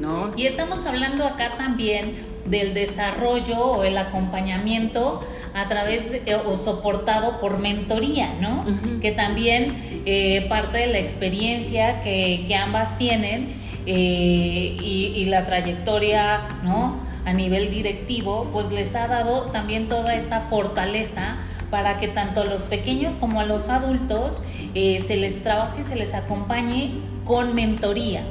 ¿no? 0.00 0.32
Y 0.36 0.46
estamos 0.46 0.84
hablando 0.86 1.24
acá 1.24 1.56
también 1.56 2.14
del 2.46 2.72
desarrollo 2.72 3.58
o 3.58 3.84
el 3.84 3.98
acompañamiento 3.98 5.20
a 5.54 5.68
través 5.68 6.10
de, 6.10 6.34
o 6.34 6.56
soportado 6.56 7.40
por 7.40 7.58
mentoría, 7.58 8.34
¿no? 8.40 8.64
Que 9.00 9.10
también 9.10 10.02
eh, 10.06 10.46
parte 10.48 10.78
de 10.78 10.86
la 10.86 10.98
experiencia 10.98 12.00
que, 12.00 12.44
que 12.46 12.54
ambas 12.54 12.96
tienen 12.96 13.48
eh, 13.86 14.76
y, 14.80 15.12
y, 15.16 15.24
la 15.26 15.46
trayectoria, 15.46 16.60
¿no? 16.62 17.00
A 17.24 17.32
nivel 17.32 17.70
directivo, 17.70 18.48
pues 18.52 18.70
les 18.70 18.94
ha 18.94 19.08
dado 19.08 19.50
también 19.50 19.88
toda 19.88 20.14
esta 20.14 20.42
fortaleza 20.42 21.38
para 21.70 21.98
que 21.98 22.08
tanto 22.08 22.42
a 22.42 22.44
los 22.44 22.62
pequeños 22.62 23.14
como 23.16 23.40
a 23.40 23.44
los 23.44 23.68
adultos 23.68 24.42
eh, 24.74 25.00
se 25.00 25.16
les 25.16 25.42
trabaje, 25.42 25.84
se 25.84 25.96
les 25.96 26.14
acompañe 26.14 27.00
con 27.24 27.54
mentoría, 27.54 28.24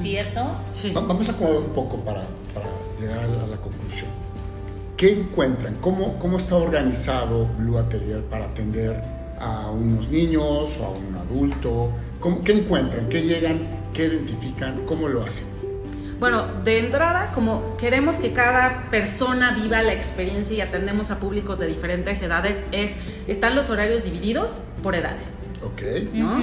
¿cierto? 0.00 0.46
Sí. 0.70 0.92
Vamos 0.94 1.28
a 1.28 1.32
acomodar 1.32 1.58
un 1.58 1.74
poco 1.74 1.96
para, 1.98 2.22
para 2.54 2.66
llegar 3.00 3.24
a 3.24 3.46
la 3.46 3.56
conclusión. 3.56 4.10
¿Qué 4.96 5.12
encuentran? 5.12 5.74
¿Cómo, 5.80 6.18
¿Cómo 6.18 6.38
está 6.38 6.54
organizado 6.56 7.46
Blue 7.58 7.78
Atelier 7.78 8.22
para 8.22 8.44
atender 8.44 9.02
a 9.40 9.70
unos 9.70 10.08
niños 10.08 10.78
o 10.80 10.84
a 10.84 10.90
un 10.90 11.16
adulto? 11.16 11.90
¿Cómo, 12.20 12.42
¿Qué 12.42 12.52
encuentran? 12.52 13.08
¿Qué 13.08 13.22
llegan? 13.22 13.58
¿Qué 13.92 14.06
identifican? 14.06 14.86
¿Cómo 14.86 15.08
lo 15.08 15.24
hacen? 15.24 15.53
Bueno, 16.20 16.46
de 16.64 16.78
entrada, 16.78 17.32
como 17.32 17.76
queremos 17.76 18.16
que 18.16 18.32
cada 18.32 18.88
persona 18.90 19.52
viva 19.52 19.82
la 19.82 19.92
experiencia 19.92 20.56
y 20.56 20.60
atendemos 20.60 21.10
a 21.10 21.18
públicos 21.18 21.58
de 21.58 21.66
diferentes 21.66 22.22
edades, 22.22 22.62
es, 22.72 22.92
están 23.26 23.54
los 23.54 23.70
horarios 23.70 24.04
divididos 24.04 24.62
por 24.82 24.94
edades. 24.94 25.40
Ok. 25.62 25.82
¿no? 26.12 26.42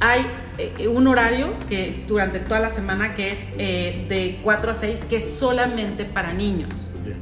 Hay 0.00 0.26
eh, 0.58 0.88
un 0.88 1.06
horario 1.06 1.54
que 1.68 1.88
es 1.88 2.06
durante 2.06 2.40
toda 2.40 2.60
la 2.60 2.70
semana 2.70 3.14
que 3.14 3.30
es 3.30 3.46
eh, 3.58 4.06
de 4.08 4.40
4 4.42 4.70
a 4.70 4.74
6, 4.74 5.04
que 5.08 5.16
es 5.16 5.30
solamente 5.38 6.04
para 6.04 6.32
niños. 6.32 6.90
Bien. 7.04 7.18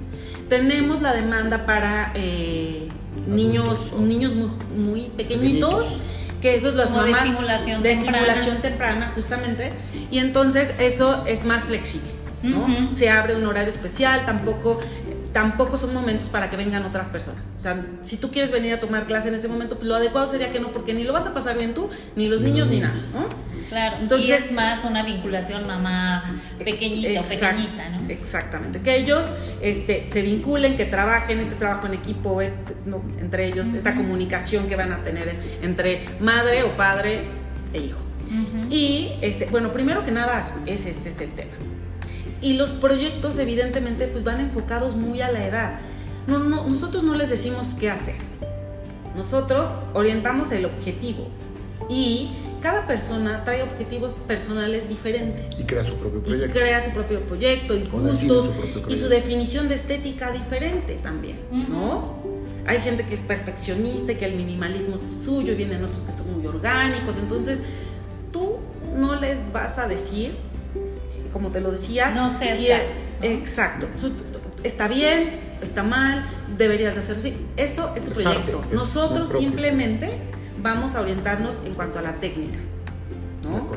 Tenemos 0.48 1.02
la 1.02 1.12
demanda 1.12 1.66
para 1.66 2.12
eh, 2.14 2.88
niños, 3.26 3.90
niños 3.98 4.34
muy, 4.34 4.50
muy 4.76 5.00
pequeñitos. 5.10 5.88
Pequeñitos. 5.88 6.11
Que 6.42 6.56
eso 6.56 6.70
es 6.70 6.74
las 6.74 6.88
Como 6.90 7.04
de 7.04 7.12
estimulación 7.12 7.82
de 7.82 7.90
temprana. 7.90 8.18
estimulación 8.18 8.56
temprana, 8.62 9.12
justamente. 9.14 9.72
Y 10.10 10.18
entonces 10.18 10.72
eso 10.78 11.24
es 11.26 11.44
más 11.44 11.64
flexible, 11.66 12.10
¿no? 12.42 12.66
Se 12.94 13.08
abre 13.08 13.36
un 13.36 13.46
horario 13.46 13.70
especial, 13.70 14.26
tampoco 14.26 14.80
tampoco 15.32 15.76
son 15.76 15.94
momentos 15.94 16.28
para 16.28 16.50
que 16.50 16.56
vengan 16.56 16.84
otras 16.84 17.08
personas. 17.08 17.48
O 17.56 17.58
sea, 17.58 17.80
si 18.02 18.16
tú 18.16 18.30
quieres 18.30 18.50
venir 18.52 18.74
a 18.74 18.80
tomar 18.80 19.06
clase 19.06 19.28
en 19.28 19.34
ese 19.34 19.48
momento, 19.48 19.76
pues 19.76 19.86
lo 19.88 19.94
adecuado 19.94 20.26
sería 20.26 20.50
que 20.50 20.60
no, 20.60 20.72
porque 20.72 20.94
ni 20.94 21.04
lo 21.04 21.12
vas 21.12 21.26
a 21.26 21.34
pasar 21.34 21.56
bien 21.56 21.74
tú, 21.74 21.88
ni 22.16 22.28
los 22.28 22.40
Ni 22.40 22.48
los 22.58 22.68
niños, 22.68 22.68
ni 22.68 22.80
nada. 22.80 22.94
¿no? 23.14 23.52
Claro, 23.68 23.96
Entonces- 24.00 24.28
y 24.28 24.32
es 24.32 24.52
más 24.52 24.84
una 24.84 25.02
vinculación 25.02 25.66
mamá 25.66 26.42
pequeñita 26.58 27.20
o 27.20 27.24
Exacto, 27.24 27.56
pequeñita, 27.56 27.88
¿no? 27.88 28.10
Exactamente, 28.10 28.80
que 28.80 28.96
ellos 28.96 29.30
este, 29.62 30.06
se 30.06 30.20
vinculen, 30.20 30.76
que 30.76 30.84
trabajen 30.84 31.40
este 31.40 31.54
trabajo 31.54 31.86
en 31.86 31.94
equipo, 31.94 32.42
este, 32.42 32.74
no, 32.84 33.02
entre 33.18 33.46
ellos, 33.46 33.72
esta 33.72 33.94
comunicación 33.94 34.66
que 34.66 34.76
van 34.76 34.92
a 34.92 35.02
tener 35.02 35.34
entre 35.62 36.02
madre 36.20 36.64
o 36.64 36.76
padre 36.76 37.24
e 37.72 37.78
hijo. 37.78 37.98
Y, 38.70 39.12
este, 39.20 39.46
bueno, 39.46 39.72
primero 39.72 40.04
que 40.04 40.10
nada, 40.10 40.40
es 40.66 40.86
este 40.86 41.08
es 41.10 41.20
el 41.20 41.30
tema. 41.32 41.52
Y 42.42 42.54
los 42.54 42.70
proyectos, 42.70 43.38
evidentemente, 43.38 44.08
pues 44.08 44.24
van 44.24 44.40
enfocados 44.40 44.96
muy 44.96 45.20
a 45.22 45.30
la 45.30 45.46
edad. 45.46 45.78
No, 46.26 46.38
no, 46.38 46.66
nosotros 46.66 47.04
no 47.04 47.14
les 47.14 47.30
decimos 47.30 47.68
qué 47.78 47.90
hacer. 47.90 48.16
Nosotros 49.16 49.74
orientamos 49.94 50.52
el 50.52 50.64
objetivo. 50.64 51.28
Y 51.88 52.30
cada 52.60 52.86
persona 52.86 53.44
trae 53.44 53.62
objetivos 53.62 54.12
personales 54.26 54.88
diferentes. 54.88 55.60
Y 55.60 55.64
crea 55.64 55.84
su 55.84 55.94
propio 55.96 56.20
Y 56.20 56.22
proyecto. 56.22 56.52
crea 56.52 56.84
su 56.84 56.90
propio 56.90 57.20
proyecto 57.20 57.74
y 57.74 57.84
gustos 57.84 58.48
y 58.88 58.96
su 58.96 59.08
definición 59.08 59.68
de 59.68 59.74
estética 59.74 60.30
diferente 60.30 60.94
también, 61.02 61.36
¿no? 61.68 62.22
Hay 62.66 62.78
gente 62.78 63.04
que 63.04 63.14
es 63.14 63.20
perfeccionista 63.20 64.12
y 64.12 64.14
que 64.14 64.26
el 64.26 64.34
minimalismo 64.36 64.94
es 64.94 65.24
suyo, 65.24 65.52
y 65.52 65.56
vienen 65.56 65.84
otros 65.84 66.02
que 66.02 66.12
son 66.12 66.32
muy 66.38 66.46
orgánicos, 66.46 67.18
entonces 67.18 67.58
tú 68.30 68.58
no 68.94 69.16
les 69.16 69.40
vas 69.52 69.78
a 69.78 69.88
decir, 69.88 70.36
como 71.32 71.50
te 71.50 71.60
lo 71.60 71.70
decía, 71.70 72.10
No 72.10 72.30
seas 72.30 72.58
si 72.58 72.68
es- 72.70 72.88
¿no? 73.20 73.26
exacto, 73.26 73.86
está 74.64 74.88
bien, 74.88 75.40
está 75.62 75.82
mal, 75.82 76.24
deberías 76.56 76.94
de 76.94 77.00
hacerlo 77.00 77.20
así, 77.20 77.36
eso 77.56 77.92
es 77.96 78.04
su 78.04 78.12
Es 78.12 78.18
proyecto. 78.20 78.60
arte, 78.62 78.74
Nosotros 78.74 79.28
simplemente 79.30 80.10
vamos 80.62 80.94
a 80.94 81.00
orientarnos 81.00 81.60
en 81.64 81.74
cuanto 81.74 81.98
a 81.98 82.02
la 82.02 82.14
técnica, 82.14 82.58
¿no? 83.44 83.68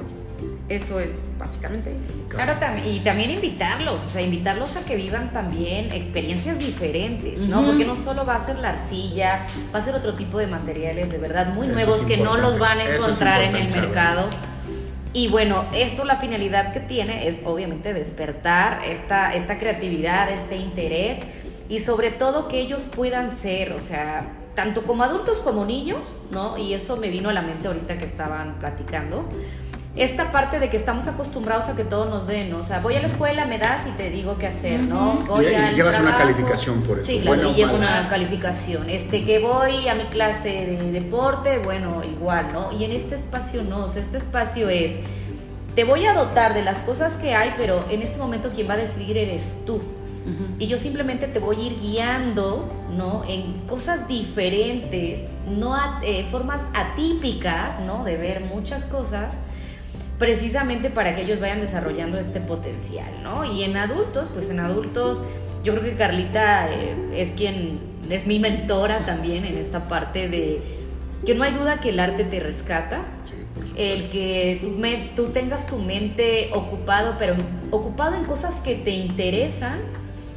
Eso 0.68 1.00
es 1.00 1.10
básicamente. 1.38 1.96
Claro, 2.30 2.54
y 2.88 3.00
también 3.02 3.30
invitarlos, 3.30 4.04
o 4.04 4.08
sea, 4.10 4.22
invitarlos 4.24 4.76
a 4.78 4.82
que 4.84 4.96
vivan 4.96 5.32
también 5.32 5.92
experiencias 5.92 6.58
diferentes, 6.58 7.44
¿no? 7.44 7.60
Ujú. 7.60 7.68
Porque 7.70 7.86
no 7.86 7.96
solo 7.96 8.26
va 8.26 8.36
a 8.36 8.40
ser 8.44 8.58
la 8.58 8.70
arcilla, 8.70 9.46
va 9.74 9.78
a 9.78 9.82
ser 9.82 9.94
otro 9.94 10.16
tipo 10.16 10.40
de 10.40 10.48
materiales 10.48 11.12
de 11.12 11.18
verdad 11.20 11.54
muy 11.54 11.68
Eso 11.68 11.76
nuevos 11.76 12.00
es 12.00 12.06
que 12.08 12.18
no 12.18 12.38
los 12.38 12.58
van 12.58 12.80
a 12.80 12.84
eso 12.86 12.94
es 12.96 13.04
encontrar 13.04 13.42
en 13.44 13.56
el 13.56 13.70
mercado. 13.72 14.30
Y 15.15 15.30
bueno, 15.30 15.63
esto 15.73 16.04
la 16.04 16.17
finalidad 16.17 16.73
que 16.73 16.82
tiene 16.82 17.30
es 17.30 17.43
obviamente 17.45 17.93
despertar 17.93 18.84
esta, 18.84 19.34
esta 19.34 19.58
creatividad, 19.58 20.30
este 20.30 20.58
interés 20.58 21.21
y 21.69 21.80
sobre 21.80 22.12
todo 22.12 22.49
que 22.49 22.60
ellos 22.60 22.84
puedan 22.93 23.30
ser, 23.30 23.71
o 23.71 23.80
sea, 23.80 24.30
tanto 24.56 24.84
como 24.84 25.04
adultos 25.04 25.39
como 25.39 25.63
niños, 25.63 26.21
¿no? 26.32 26.58
Y 26.58 26.73
eso 26.73 26.97
me 26.97 27.10
vino 27.10 27.30
a 27.30 27.34
la 27.34 27.41
mente 27.41 27.69
ahorita 27.69 27.97
que 27.97 28.04
estaban 28.04 28.60
platicando. 28.60 29.23
Esta 29.95 30.34
parte 30.34 30.60
de 30.60 30.69
que 30.69 30.75
estamos 30.75 31.08
acostumbrados 31.08 31.69
a 31.69 31.75
que 31.77 31.86
todo 31.86 32.05
nos 32.10 32.27
den, 32.27 32.53
o 32.53 32.63
sea, 32.63 32.81
voy 32.81 32.95
a 32.95 32.99
la 32.99 33.08
escuela, 33.08 33.45
me 33.45 33.58
das 33.58 33.88
y 33.88 33.91
te 33.91 34.10
digo 34.10 34.38
qué 34.38 34.47
hacer, 34.47 34.81
¿no? 34.81 35.21
Y- 35.23 35.27
Voy 35.27 35.45
y 35.45 35.55
al 35.55 35.73
llevas 35.73 35.97
una 36.01 36.17
calificación 36.17 36.81
por 36.81 36.99
eso, 36.99 37.08
Sí, 37.10 37.19
claro, 37.21 37.38
buena 37.38 37.43
y 37.49 37.53
o 37.53 37.55
llevo 37.65 37.77
mala. 37.77 37.99
una 38.01 38.10
calificación. 38.10 38.89
Este, 38.89 39.23
que 39.23 39.39
voy 39.39 39.88
a 39.88 39.95
mi 39.95 40.03
clase 40.05 40.49
de 40.65 40.91
deporte, 40.91 41.60
bueno, 41.60 42.01
igual, 42.03 42.47
¿no? 42.51 42.73
Y 42.77 42.84
en 42.84 42.91
este 42.91 43.15
espacio 43.15 43.63
no, 43.63 43.86
o 43.86 43.89
sea, 43.89 44.01
este 44.01 44.17
espacio 44.17 44.67
es, 44.69 44.97
te 45.75 45.86
voy 45.86 46.05
a 46.05 46.13
dotar 46.13 46.53
de 46.53 46.62
las 46.62 46.79
cosas 46.79 47.13
que 47.13 47.34
hay, 47.34 47.53
pero 47.58 47.86
en 47.89 48.01
este 48.01 48.17
momento 48.17 48.49
quien 48.53 48.67
va 48.69 48.73
a 48.73 48.77
decidir 48.77 49.17
eres 49.17 49.62
tú. 49.65 49.81
Y 50.58 50.65
yo 50.67 50.77
simplemente 50.79 51.27
te 51.27 51.38
voy 51.39 51.55
a 51.58 51.60
ir 51.67 51.79
guiando, 51.79 52.67
¿no? 52.97 53.23
En 53.27 53.53
cosas 53.67 54.08
diferentes, 54.08 55.21
no 55.47 55.75
a- 55.75 56.01
eh, 56.03 56.25
formas 56.31 56.63
atípicas, 56.73 57.79
¿no? 57.81 58.03
De 58.03 58.17
ver 58.17 58.41
muchas 58.41 58.86
cosas, 58.86 59.41
precisamente 60.19 60.89
para 60.89 61.15
que 61.15 61.21
ellos 61.23 61.39
vayan 61.39 61.62
desarrollando 61.62 62.17
este 62.19 62.39
potencial, 62.41 63.10
¿no? 63.23 63.43
Y 63.45 63.63
en 63.63 63.75
adultos, 63.78 64.30
pues 64.34 64.49
en 64.49 64.60
adultos, 64.60 65.23
yo 65.63 65.73
creo 65.73 65.84
que 65.84 65.95
Carlita 65.95 66.69
eh, 66.73 66.95
es 67.15 67.30
quien 67.32 67.80
es 68.10 68.25
mi 68.28 68.39
mentora 68.39 68.99
también 68.99 69.45
en 69.45 69.58
esta 69.58 69.88
parte 69.88 70.30
de 70.30 70.62
que 71.25 71.34
no 71.36 71.43
hay 71.43 71.51
duda 71.54 71.80
que 71.82 71.89
el 71.89 71.99
arte 71.99 72.23
te 72.23 72.39
rescata, 72.39 73.01
Sí, 73.25 73.34
el 73.78 74.10
que 74.10 74.60
tú, 74.62 74.69
me- 74.69 75.12
tú 75.15 75.25
tengas 75.28 75.65
tu 75.67 75.78
mente 75.80 76.49
ocupado, 76.54 77.15
pero 77.17 77.36
ocupado 77.71 78.15
en 78.15 78.23
cosas 78.25 78.56
que 78.58 78.75
te 78.75 78.91
interesan, 78.91 79.80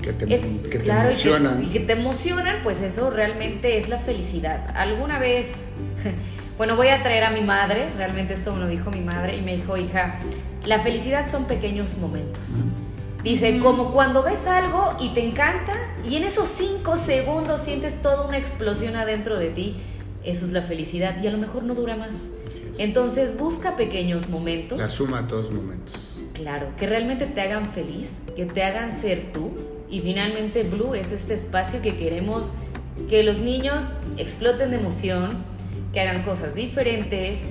que 0.03 0.13
te, 0.15 0.35
es 0.35 0.63
que 0.71 0.79
te 0.79 0.85
claro 0.85 1.11
y 1.11 1.15
que- 1.15 1.29
emocionan. 1.29 1.63
Y, 1.63 1.67
que, 1.67 1.81
te 1.81 1.93
emocionan, 1.93 2.57
pues 2.63 2.81
eso 2.81 3.11
realmente 3.11 3.77
es 3.79 3.89
la 3.89 3.99
felicidad. 3.99 4.75
Alguna 4.75 5.19
vez, 5.19 5.67
bueno, 6.59 6.75
voy 6.75 6.89
a 6.89 7.03
traer 7.05 7.23
a 7.23 7.31
mi 7.31 7.41
madre, 7.41 7.89
realmente 7.97 8.35
esto 8.35 8.53
me 8.53 8.59
lo 8.59 8.67
dijo 8.67 8.91
mi 8.91 9.01
madre 9.01 9.37
y 9.37 9.43
me 9.43 9.57
dijo, 9.57 9.77
hija, 9.77 10.19
la 10.67 10.81
felicidad 10.81 11.31
son 11.31 11.45
pequeños 11.47 11.97
momentos. 11.99 12.57
Dice, 13.23 13.59
como 13.61 13.93
cuando 13.93 14.25
ves 14.25 14.45
algo 14.47 14.97
y 15.01 15.11
te 15.11 15.25
encanta 15.25 15.75
y 16.09 16.17
en 16.17 16.25
esos 16.25 16.49
cinco 16.49 16.97
segundos 16.97 17.63
sientes 17.63 18.03
toda 18.03 18.27
una 18.27 18.39
explosión 18.39 18.97
adentro 18.97 19.39
de 19.39 19.51
ti, 19.51 19.77
eso 20.25 20.45
es 20.45 20.53
la 20.53 20.63
felicidad 20.63 21.23
y 21.23 21.29
a 21.29 21.31
lo 21.31 21.39
mejor 21.39 21.63
no 21.63 21.75
dura 21.75 21.97
más. 21.97 22.17
Entonces 22.79 23.39
busca 23.39 23.77
pequeños 23.77 24.29
momentos. 24.29 24.79
La 24.79 24.89
suma 24.89 25.21
a 25.21 25.29
todos 25.29 25.53
momentos. 25.53 26.19
Claro, 26.33 26.73
que 26.77 26.87
realmente 26.87 27.27
te 27.27 27.41
hagan 27.41 27.71
feliz, 27.71 28.11
que 28.35 28.47
te 28.47 28.65
hagan 28.65 28.99
ser 28.99 29.33
tú. 29.33 29.53
Y 29.91 30.01
finalmente 30.01 30.65
Blue 30.65 30.95
es 30.95 31.13
este 31.13 31.33
espacio 31.33 31.81
que 31.81 31.97
queremos 31.97 32.53
Que 33.09 33.23
los 33.23 33.39
niños 33.39 33.87
exploten 34.19 34.71
de 34.71 34.77
emoción, 34.77 35.39
que 35.99 36.09
hagan 36.09 36.23
cosas 36.23 36.55
diferentes, 36.55 37.47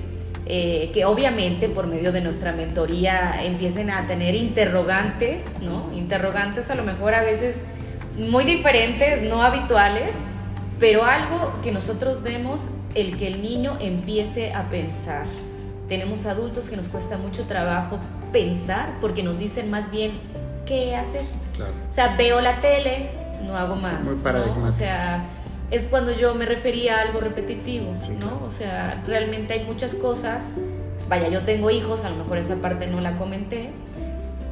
eh, 0.46 0.90
que 0.94 1.04
obviamente 1.04 1.68
por 1.68 1.86
medio 1.86 2.12
de 2.12 2.22
nuestra 2.22 2.52
mentoría 2.52 3.44
empiecen 3.44 3.90
a 3.90 4.06
tener 4.06 4.34
interrogantes, 4.34 5.44
¿no? 5.60 5.92
Interrogantes 5.94 6.70
a 6.70 6.74
lo 6.74 6.82
mejor 6.82 7.14
a 7.14 7.20
veces 7.20 7.56
muy 8.16 8.44
diferentes, 8.44 9.22
no 9.22 9.42
habituales, 9.42 10.14
pero 10.80 11.04
algo 11.04 11.60
que 11.62 11.70
nosotros 11.72 12.24
demos, 12.24 12.70
el 12.94 13.18
que 13.18 13.26
el 13.26 13.42
niño 13.42 13.76
empiece 13.82 14.54
a 14.54 14.70
pensar. 14.70 15.26
Tenemos 15.86 16.24
adultos 16.24 16.70
que 16.70 16.76
nos 16.78 16.88
cuesta 16.88 17.18
mucho 17.18 17.44
trabajo 17.44 17.98
pensar 18.32 18.94
porque 19.02 19.22
nos 19.22 19.38
dicen 19.38 19.70
más 19.70 19.90
bien 19.90 20.12
qué 20.64 20.96
hacer. 20.96 21.26
Claro. 21.54 21.74
O 21.86 21.92
sea, 21.92 22.16
veo 22.16 22.40
la 22.40 22.62
tele, 22.62 23.10
no 23.44 23.58
hago 23.58 23.76
más. 23.76 24.00
muy 24.00 24.16
¿no? 24.16 24.22
paradigmático. 24.22 24.66
O 24.68 24.70
sea, 24.70 25.26
es 25.70 25.84
cuando 25.88 26.12
yo 26.12 26.34
me 26.34 26.46
refería 26.46 26.98
a 26.98 27.02
algo 27.02 27.20
repetitivo, 27.20 27.94
Sí, 28.00 28.12
¿no? 28.12 28.18
claro. 28.18 28.42
O 28.46 28.50
sea, 28.50 29.02
realmente 29.06 29.52
hay 29.54 29.64
muchas 29.64 29.94
cosas. 29.94 30.52
Vaya, 31.08 31.28
yo 31.28 31.42
tengo 31.42 31.70
hijos, 31.70 32.04
a 32.04 32.10
lo 32.10 32.16
mejor 32.16 32.38
esa 32.38 32.56
parte 32.56 32.86
no 32.86 33.00
la 33.00 33.16
comenté. 33.16 33.70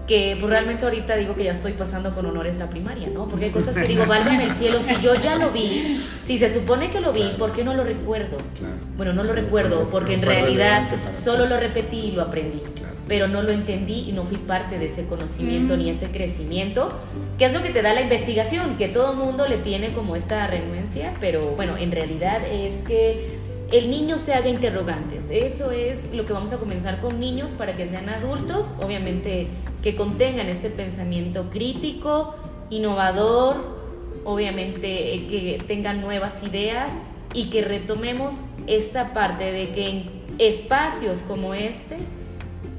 Que 0.07 0.37
pues 0.39 0.49
realmente 0.49 0.85
ahorita 0.85 1.17
digo 1.17 1.35
que 1.35 1.43
ya 1.43 1.51
estoy 1.51 1.73
pasando 1.73 2.15
con 2.15 2.25
honores 2.27 2.59
la 2.59 2.71
primaria, 2.71 3.09
¿no? 3.09 3.27
Porque 3.27 3.47
hay 3.47 3.51
cosas 3.51 3.75
que 3.77 3.89
digo, 3.89 4.07
válgame 4.09 4.45
el 4.45 4.53
cielo, 4.53 4.81
si 4.81 4.95
yo 5.01 5.17
ya 5.17 5.35
lo 5.35 5.51
vi, 5.51 6.01
si 6.25 6.39
se 6.39 6.49
supone 6.53 6.91
que 6.91 7.01
lo 7.01 7.13
vi, 7.13 7.23
Claro. 7.23 7.39
¿por 7.39 7.53
qué 7.53 7.65
no 7.65 7.75
lo 7.75 7.83
recuerdo? 7.83 8.37
Claro. 8.57 8.75
Bueno, 8.97 9.13
no 9.15 9.25
lo 9.25 9.33
recuerdo 9.33 9.89
porque 9.91 10.15
en 10.15 10.23
realidad 10.23 10.89
solo 11.11 11.47
lo 11.47 11.57
repetí 11.59 11.99
y 11.99 12.13
lo 12.13 12.23
aprendí. 12.23 12.63
Pero 13.09 13.29
no 13.29 13.43
lo 13.43 13.53
entendí 13.53 14.09
y 14.09 14.13
no 14.13 14.25
fui 14.25 14.37
parte 14.39 14.79
de 14.79 14.87
ese 14.87 15.07
conocimiento 15.07 15.77
Mm. 15.77 15.79
ni 15.79 15.91
ese 15.91 16.11
crecimiento, 16.11 16.93
que 17.39 17.45
es 17.47 17.53
lo 17.53 17.63
que 17.63 17.71
te 17.71 17.83
da 17.83 17.95
la 17.95 18.01
investigación, 18.01 18.77
que 18.77 18.89
todo 18.89 19.15
mundo 19.15 19.47
le 19.47 19.59
tiene 19.59 19.93
como 19.93 20.17
esta 20.17 20.47
renuencia, 20.47 21.15
pero 21.21 21.51
bueno, 21.51 21.77
en 21.77 21.93
realidad 21.93 22.41
es 22.51 22.83
que 22.87 23.37
el 23.73 23.91
niño 23.91 24.19
se 24.19 24.33
haga 24.33 24.49
interrogantes. 24.49 25.27
Eso 25.31 25.71
es 25.71 26.13
lo 26.13 26.25
que 26.25 26.33
vamos 26.33 26.53
a 26.53 26.57
comenzar 26.57 27.01
con 27.01 27.19
niños 27.19 27.53
para 27.53 27.77
que 27.77 27.87
sean 27.87 28.09
adultos, 28.09 28.73
obviamente 28.81 29.49
que 29.83 29.97
contengan 29.97 30.49
este 30.49 30.71
pensamiento 30.71 31.51
crítico, 31.51 32.35
innovador, 32.71 33.77
obviamente 34.25 35.15
eh, 35.15 35.27
que 35.27 35.63
tengan 35.67 36.01
nuevas 36.01 36.43
ideas 36.43 36.95
y 37.35 37.51
que 37.51 37.63
retomemos 37.63 38.41
esta 38.67 39.13
parte 39.13 39.53
de 39.53 39.71
que 39.71 39.89
en 39.91 40.11
espacios 40.39 41.21
como 41.21 41.55
este, 41.55 41.97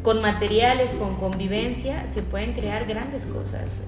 con 0.07 0.21
materiales, 0.21 0.91
con 0.91 1.15
convivencia, 1.17 2.07
se 2.07 2.21
pueden 2.21 2.53
crear 2.53 2.85
grandes 2.85 3.25
cosas. 3.25 3.81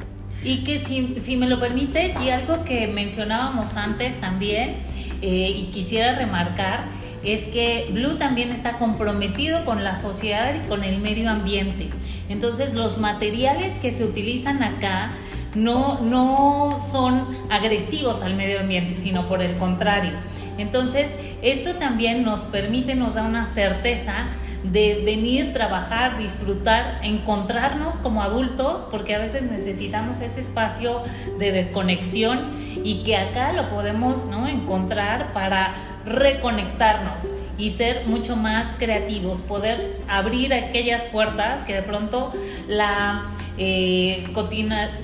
Y 0.44 0.66
que 0.66 0.78
si, 0.78 1.18
si 1.18 1.38
me 1.38 1.48
lo 1.48 1.62
permites, 1.62 2.12
y 2.22 2.30
algo 2.30 2.66
que 2.66 2.90
mencionábamos 2.90 3.78
antes 3.78 4.20
también, 4.20 4.80
eh, 5.22 5.54
y 5.56 5.68
quisiera 5.72 6.18
remarcar, 6.18 6.90
es 7.24 7.46
que 7.46 7.88
Blue 7.94 8.18
también 8.18 8.52
está 8.52 8.78
comprometido 8.80 9.64
con 9.64 9.86
la 9.86 9.96
sociedad 9.96 10.54
y 10.56 10.68
con 10.68 10.84
el 10.84 11.00
medio 11.00 11.30
ambiente. 11.30 11.90
Entonces 12.28 12.74
los 12.74 12.98
materiales 12.98 13.76
que 13.76 13.94
se 13.94 14.04
utilizan 14.04 14.62
acá 14.62 15.12
no, 15.56 16.02
no 16.02 16.80
son 16.80 17.30
agresivos 17.50 18.24
al 18.24 18.36
medio 18.36 18.60
ambiente, 18.60 18.94
sino 18.96 19.26
por 19.30 19.42
el 19.42 19.56
contrario. 19.56 20.12
Entonces 20.58 21.16
esto 21.42 21.76
también 21.76 22.26
nos 22.26 22.42
permite, 22.42 22.94
nos 22.96 23.16
da 23.16 23.24
una 23.24 23.46
certeza 23.46 24.28
de 24.63 25.02
venir, 25.06 25.54
trabajar, 25.54 26.17
disfrutar, 26.17 27.00
encontrarnos 27.04 27.98
como 27.98 28.22
adultos, 28.22 28.88
porque 28.89 29.15
a 29.15 29.19
veces 29.19 29.43
necesitamos 29.43 30.19
ese 30.22 30.41
espacio 30.41 31.02
de 31.38 31.52
desconexión 31.52 32.58
y 32.84 33.04
que 33.04 33.17
acá 33.17 33.54
lo 33.54 33.69
podemos 33.69 34.26
¿no? 34.26 34.48
encontrar 34.48 35.32
para 35.34 35.74
reconectarnos 36.06 37.32
y 37.58 37.72
ser 37.72 38.08
mucho 38.08 38.36
más 38.36 38.74
creativos, 38.78 39.41
poder 39.41 40.00
abrir 40.08 40.54
aquellas 40.54 41.06
puertas 41.06 41.63
que 41.63 41.74
de 41.74 41.82
pronto 41.82 42.32
la 42.67 43.26
eh, 43.58 44.28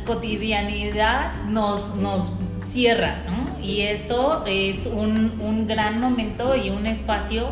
cotidianidad 0.06 1.34
nos, 1.50 1.96
nos 1.96 2.34
cierra. 2.62 3.20
Y 3.62 3.82
esto 3.82 4.46
es 4.46 4.86
un, 4.86 5.40
un 5.42 5.68
gran 5.68 6.00
momento 6.00 6.56
y 6.56 6.70
un 6.70 6.86
espacio 6.86 7.50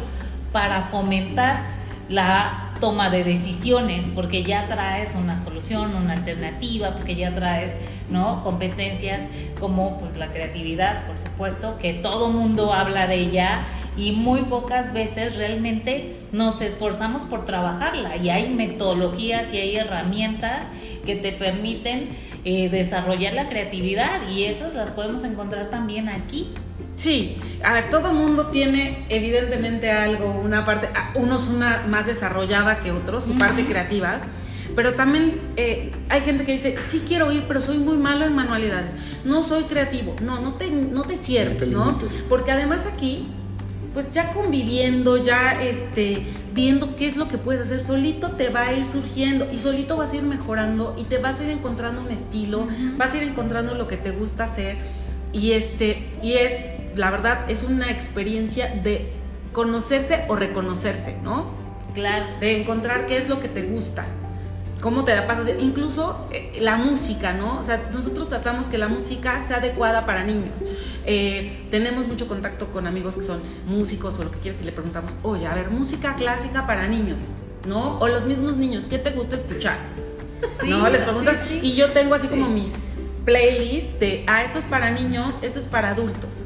para 0.54 0.84
fomentar 0.84 1.83
la 2.10 2.72
toma 2.80 3.10
de 3.10 3.24
decisiones, 3.24 4.12
porque 4.14 4.44
ya 4.44 4.68
traes 4.68 5.16
una 5.16 5.40
solución, 5.40 5.96
una 5.96 6.14
alternativa, 6.14 6.96
porque 6.96 7.16
ya 7.16 7.34
traes 7.34 7.74
¿no? 8.10 8.44
competencias 8.44 9.24
como 9.60 10.00
pues, 10.00 10.18
la 10.18 10.28
creatividad, 10.28 11.08
por 11.08 11.18
supuesto, 11.18 11.78
que 11.78 11.94
todo 11.94 12.30
mundo 12.30 12.74
habla 12.74 13.08
de 13.08 13.16
ella 13.16 13.62
y 13.96 14.12
muy 14.12 14.42
pocas 14.42 14.94
veces 14.94 15.38
realmente 15.38 16.14
nos 16.32 16.62
esforzamos 16.62 17.24
por 17.24 17.46
trabajarla 17.46 18.18
y 18.18 18.30
hay 18.30 18.50
metodologías 18.50 19.54
y 19.54 19.58
hay 19.58 19.76
herramientas 19.78 20.68
que 21.06 21.16
te 21.16 21.32
permiten 21.32 22.10
eh, 22.46 22.70
desarrollar 22.70 23.34
la 23.34 23.48
creatividad 23.48 24.28
y 24.30 24.44
esas 24.46 24.74
las 24.74 24.92
podemos 24.92 25.24
encontrar 25.24 25.70
también 25.70 26.10
aquí. 26.10 26.50
Sí, 26.96 27.38
a 27.64 27.74
ver, 27.74 27.90
todo 27.90 28.14
mundo 28.14 28.48
tiene 28.48 29.06
evidentemente 29.10 29.90
algo, 29.92 30.32
una 30.32 30.64
parte, 30.64 30.90
ah, 30.96 31.12
unos 31.16 31.48
una 31.48 31.86
más 31.88 32.06
desarrollada 32.06 32.80
que 32.80 32.92
otros, 32.92 33.24
su 33.24 33.38
parte 33.38 33.66
creativa, 33.66 34.22
pero 34.76 34.94
también 34.94 35.40
eh, 35.56 35.92
hay 36.10 36.22
gente 36.22 36.46
que 36.46 36.52
dice, 36.54 36.76
sí 36.88 37.04
quiero 37.08 37.32
ir, 37.32 37.46
pero 37.48 37.62
soy 37.62 37.80
muy 37.80 37.98
malo 37.98 38.26
en 38.26 38.36
manualidades, 38.36 38.94
no 39.26 39.42
soy 39.42 39.64
creativo, 39.64 40.16
no, 40.22 40.40
no 40.40 40.54
te, 40.54 40.70
no 40.70 41.04
te 41.04 41.18
cierres, 41.18 41.54
No 41.54 41.60
te 41.60 41.66
¿no? 41.68 41.86
limites. 41.86 42.26
Porque 42.30 42.52
además 42.52 42.86
aquí, 42.86 43.28
pues 43.94 44.14
ya 44.14 44.32
conviviendo, 44.32 45.18
ya 45.18 45.52
este, 45.64 46.26
viendo 46.54 46.96
qué 46.96 47.08
es 47.08 47.18
lo 47.18 47.28
que 47.28 47.40
puedes 47.40 47.62
hacer, 47.62 47.82
solito 47.82 48.32
te 48.32 48.50
va 48.50 48.64
a 48.68 48.74
ir 48.74 48.86
surgiendo 48.86 49.48
y 49.52 49.58
solito 49.58 49.98
vas 49.98 50.14
a 50.14 50.18
ir 50.18 50.24
mejorando 50.24 50.96
y 50.98 51.06
te 51.06 51.18
vas 51.18 51.40
a 51.40 51.44
ir 51.44 51.50
encontrando 51.50 52.02
un 52.02 52.12
estilo, 52.12 52.68
vas 52.98 53.14
a 53.14 53.18
ir 53.18 53.24
encontrando 53.24 53.74
lo 53.74 53.88
que 53.88 53.98
te 53.98 54.12
gusta 54.12 54.44
hacer 54.44 54.78
y 55.34 55.54
este, 55.54 56.10
y 56.22 56.34
es, 56.34 56.54
la 56.96 57.12
verdad, 57.12 57.50
es 57.50 57.64
una 57.64 57.90
experiencia 57.92 58.68
de 58.68 59.12
conocerse 59.52 60.26
o 60.28 60.36
reconocerse, 60.36 61.18
¿no? 61.24 61.52
Claro. 61.94 62.26
De 62.40 62.60
encontrar 62.60 63.06
qué 63.06 63.18
es 63.18 63.30
lo 63.30 63.40
que 63.40 63.48
te 63.48 63.64
gusta, 63.64 64.06
cómo 64.82 65.06
te 65.06 65.16
la 65.16 65.28
pasas, 65.28 65.50
incluso 65.60 66.28
eh, 66.32 66.58
la 66.60 66.76
música, 66.76 67.34
¿no? 67.34 67.60
O 67.60 67.64
sea, 67.64 67.90
nosotros 67.94 68.28
tratamos 68.28 68.68
que 68.68 68.78
la 68.78 68.88
música 68.90 69.40
sea 69.40 69.58
adecuada 69.58 70.06
para 70.06 70.24
niños. 70.24 70.64
Eh, 71.06 71.68
tenemos 71.72 72.08
mucho 72.08 72.28
contacto 72.28 72.68
con 72.68 72.88
amigos 72.88 73.16
que 73.16 73.24
son 73.24 73.40
músicos 73.66 74.20
o 74.20 74.26
lo 74.26 74.32
que 74.32 74.40
quieras 74.40 74.62
y 74.62 74.66
le 74.66 74.72
preguntamos, 74.72 75.16
oye, 75.24 75.48
a 75.48 75.54
ver, 75.54 75.70
música 75.70 76.16
clásica 76.16 76.68
para 76.68 76.88
niños, 76.88 77.26
¿no? 77.66 77.98
O 78.00 78.08
los 78.08 78.26
mismos 78.26 78.58
niños, 78.58 78.86
¿qué 78.88 79.00
te 79.00 79.12
gusta 79.12 79.36
escuchar? 79.36 79.78
Sí, 80.60 80.70
¿no? 80.70 80.90
Les 80.90 81.04
preguntas 81.04 81.40
sí, 81.48 81.60
sí. 81.62 81.68
y 81.68 81.76
yo 81.76 81.92
tengo 81.94 82.16
así 82.16 82.28
como 82.28 82.50
mis 82.50 82.74
playlists 83.24 84.00
de, 84.00 84.26
ah, 84.28 84.44
esto 84.44 84.60
es 84.60 84.66
para 84.66 84.92
niños, 84.92 85.36
esto 85.42 85.60
es 85.60 85.66
para 85.66 85.90
adultos, 85.92 86.44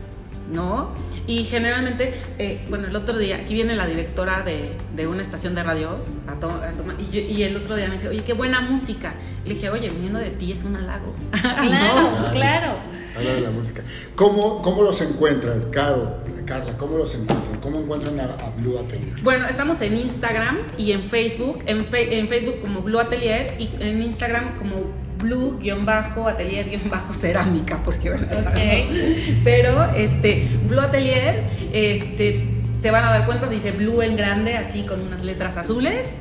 ¿no? 0.51 0.91
Y 1.27 1.43
generalmente, 1.43 2.13
eh, 2.39 2.65
bueno, 2.69 2.87
el 2.87 2.95
otro 2.95 3.17
día, 3.17 3.35
aquí 3.35 3.53
viene 3.53 3.75
la 3.75 3.85
directora 3.85 4.43
de, 4.43 4.71
de 4.95 5.07
una 5.07 5.21
estación 5.21 5.55
de 5.55 5.63
radio, 5.63 5.97
a 6.25 6.39
to- 6.39 6.49
a 6.49 6.71
toma- 6.71 6.95
y, 6.97 7.11
yo- 7.13 7.19
y 7.21 7.43
el 7.43 7.57
otro 7.57 7.75
día 7.75 7.87
me 7.87 7.93
dice, 7.93 8.07
oye, 8.07 8.23
qué 8.23 8.31
buena 8.33 8.61
música. 8.61 9.13
Le 9.45 9.55
dije, 9.55 9.69
oye, 9.69 9.89
viniendo 9.89 10.19
de 10.19 10.29
ti 10.31 10.51
es 10.53 10.63
un 10.63 10.75
halago. 10.77 11.13
Claro, 11.41 12.19
No. 12.21 12.31
claro. 12.31 12.75
Habla 13.15 13.33
de 13.33 13.41
la 13.41 13.49
música. 13.49 13.81
¿Cómo, 14.15 14.61
cómo 14.61 14.83
los 14.83 15.01
encuentran, 15.01 15.69
Caro, 15.71 16.17
Carla? 16.45 16.77
¿Cómo 16.77 16.97
los 16.97 17.13
encuentran? 17.15 17.59
¿Cómo 17.61 17.79
encuentran 17.79 18.19
a, 18.21 18.25
a 18.35 18.49
Blue 18.51 18.77
Atelier? 18.79 19.15
Bueno, 19.23 19.47
estamos 19.47 19.81
en 19.81 19.97
Instagram 19.97 20.59
y 20.77 20.91
en 20.93 21.03
Facebook, 21.03 21.59
en, 21.65 21.83
fe- 21.85 22.19
en 22.19 22.29
Facebook 22.29 22.61
como 22.61 22.81
Blue 22.83 22.99
Atelier 22.99 23.55
y 23.59 23.69
en 23.81 24.01
Instagram 24.01 24.55
como 24.57 24.75
Blue-Atelier-Cerámica, 25.17 27.81
porque 27.83 28.09
bueno, 28.11 28.27
Ok. 28.27 28.43
sabemos. 28.43 28.95
Pero 29.43 29.91
este, 29.95 30.49
Blue 30.67 30.79
Atelier, 30.81 31.43
este, 31.73 32.47
se 32.79 32.91
van 32.91 33.03
a 33.05 33.09
dar 33.09 33.25
cuenta, 33.25 33.47
dice 33.47 33.71
Blue 33.71 34.01
en 34.01 34.15
grande, 34.15 34.55
así 34.55 34.83
con 34.83 35.01
unas 35.01 35.23
letras 35.23 35.57
azules 35.57 36.17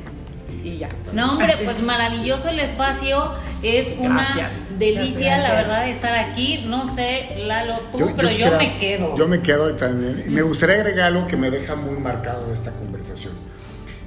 y 0.63 0.77
ya. 0.77 0.89
No, 1.13 1.33
hombre, 1.33 1.53
pues 1.63 1.81
maravilloso 1.83 2.49
el 2.49 2.59
espacio. 2.59 3.31
Es 3.63 3.95
una 3.97 4.23
Gracias. 4.23 4.51
delicia, 4.77 5.37
la 5.39 5.51
verdad, 5.53 5.89
estar 5.89 6.13
aquí. 6.15 6.63
No 6.67 6.85
sé, 6.87 7.37
Lalo, 7.45 7.79
tú, 7.91 8.11
pero 8.15 8.29
yo, 8.29 8.31
quisiera- 8.35 8.57
me 8.57 8.77
quedo. 8.77 9.15
Yo 9.17 9.27
me 9.27 9.41
quedo 9.41 9.73
también. 9.75 10.23
Y 10.27 10.29
me 10.29 10.41
gustaría 10.43 10.75
agregar 10.75 11.07
algo 11.07 11.25
que 11.27 11.37
me 11.37 11.49
deja 11.49 11.75
muy 11.75 11.97
marcado 11.99 12.47
de 12.47 12.53
esta 12.53 12.71
conversación. 12.71 13.33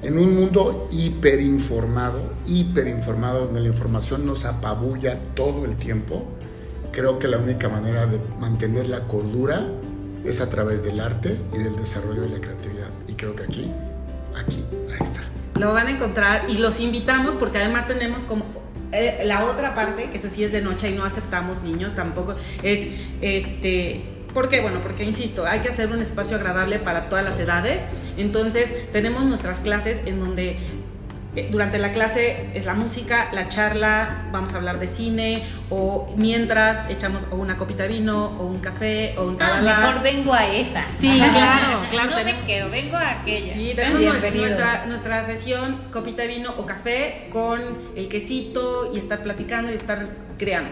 En 0.02 0.18
un 0.18 0.34
mundo 0.34 0.88
hiperinformado, 0.90 2.32
hiperinformado, 2.46 3.46
donde 3.46 3.60
la 3.60 3.68
información 3.68 4.24
nos 4.24 4.46
apabulla 4.46 5.18
todo 5.34 5.66
el 5.66 5.76
tiempo, 5.76 6.24
creo 6.90 7.18
que 7.18 7.28
la 7.28 7.36
única 7.36 7.68
manera 7.68 8.06
de 8.06 8.18
mantener 8.38 8.88
la 8.88 9.06
cordura 9.06 9.68
es 10.24 10.40
a 10.40 10.48
través 10.48 10.82
del 10.82 11.00
arte 11.00 11.38
y 11.52 11.58
del 11.58 11.76
desarrollo 11.76 12.22
de 12.22 12.30
la 12.30 12.40
creatividad. 12.40 12.88
Y 13.08 13.12
creo 13.12 13.34
que 13.36 13.42
aquí, 13.42 13.70
aquí, 14.34 14.64
ahí 14.88 15.06
está. 15.06 15.20
Lo 15.60 15.74
van 15.74 15.88
a 15.88 15.90
encontrar 15.90 16.48
y 16.48 16.56
los 16.56 16.80
invitamos 16.80 17.34
porque 17.34 17.58
además 17.58 17.86
tenemos 17.86 18.22
como 18.22 18.46
eh, 18.92 19.22
la 19.24 19.44
otra 19.44 19.74
parte, 19.74 20.08
que 20.08 20.16
esa 20.16 20.30
sí 20.30 20.44
es 20.44 20.52
de 20.52 20.62
noche 20.62 20.88
y 20.88 20.94
no 20.94 21.04
aceptamos 21.04 21.62
niños 21.62 21.94
tampoco, 21.94 22.34
es 22.62 22.86
este 23.20 24.02
¿Por 24.34 24.48
qué? 24.48 24.60
Bueno, 24.60 24.80
porque 24.80 25.04
insisto, 25.04 25.44
hay 25.46 25.60
que 25.60 25.68
hacer 25.70 25.88
un 25.90 26.00
espacio 26.00 26.36
agradable 26.36 26.78
para 26.78 27.08
todas 27.08 27.24
las 27.24 27.38
edades. 27.38 27.82
Entonces, 28.16 28.72
tenemos 28.92 29.24
nuestras 29.24 29.60
clases 29.60 30.00
en 30.06 30.20
donde 30.20 30.56
eh, 31.36 31.48
durante 31.50 31.78
la 31.78 31.92
clase 31.92 32.50
es 32.54 32.64
la 32.64 32.74
música, 32.74 33.28
la 33.32 33.48
charla, 33.48 34.28
vamos 34.32 34.54
a 34.54 34.56
hablar 34.58 34.78
de 34.80 34.86
cine 34.88 35.44
o 35.68 36.12
mientras 36.16 36.90
echamos 36.90 37.24
o 37.30 37.36
una 37.36 37.56
copita 37.56 37.84
de 37.84 37.88
vino 37.90 38.36
o 38.38 38.46
un 38.46 38.58
café 38.58 39.14
o 39.16 39.24
un 39.24 39.34
Ah, 39.34 39.38
talalá. 39.60 39.78
mejor 39.78 40.02
vengo 40.02 40.34
a 40.34 40.46
esa. 40.46 40.84
Sí, 40.86 41.20
claro, 41.32 41.86
claro, 41.90 42.10
No 42.10 42.24
me 42.24 42.40
quedo, 42.46 42.68
vengo 42.70 42.96
a 42.96 43.10
aquella. 43.20 43.52
Sí, 43.52 43.72
tenemos 43.76 44.16
nuestra 44.86 45.24
sesión 45.24 45.82
copita 45.92 46.22
de 46.22 46.28
vino 46.28 46.52
o 46.56 46.66
café 46.66 47.28
con 47.30 47.60
el 47.96 48.08
quesito 48.08 48.90
y 48.92 48.98
estar 48.98 49.22
platicando 49.22 49.70
y 49.70 49.74
estar 49.74 50.08
creando. 50.36 50.70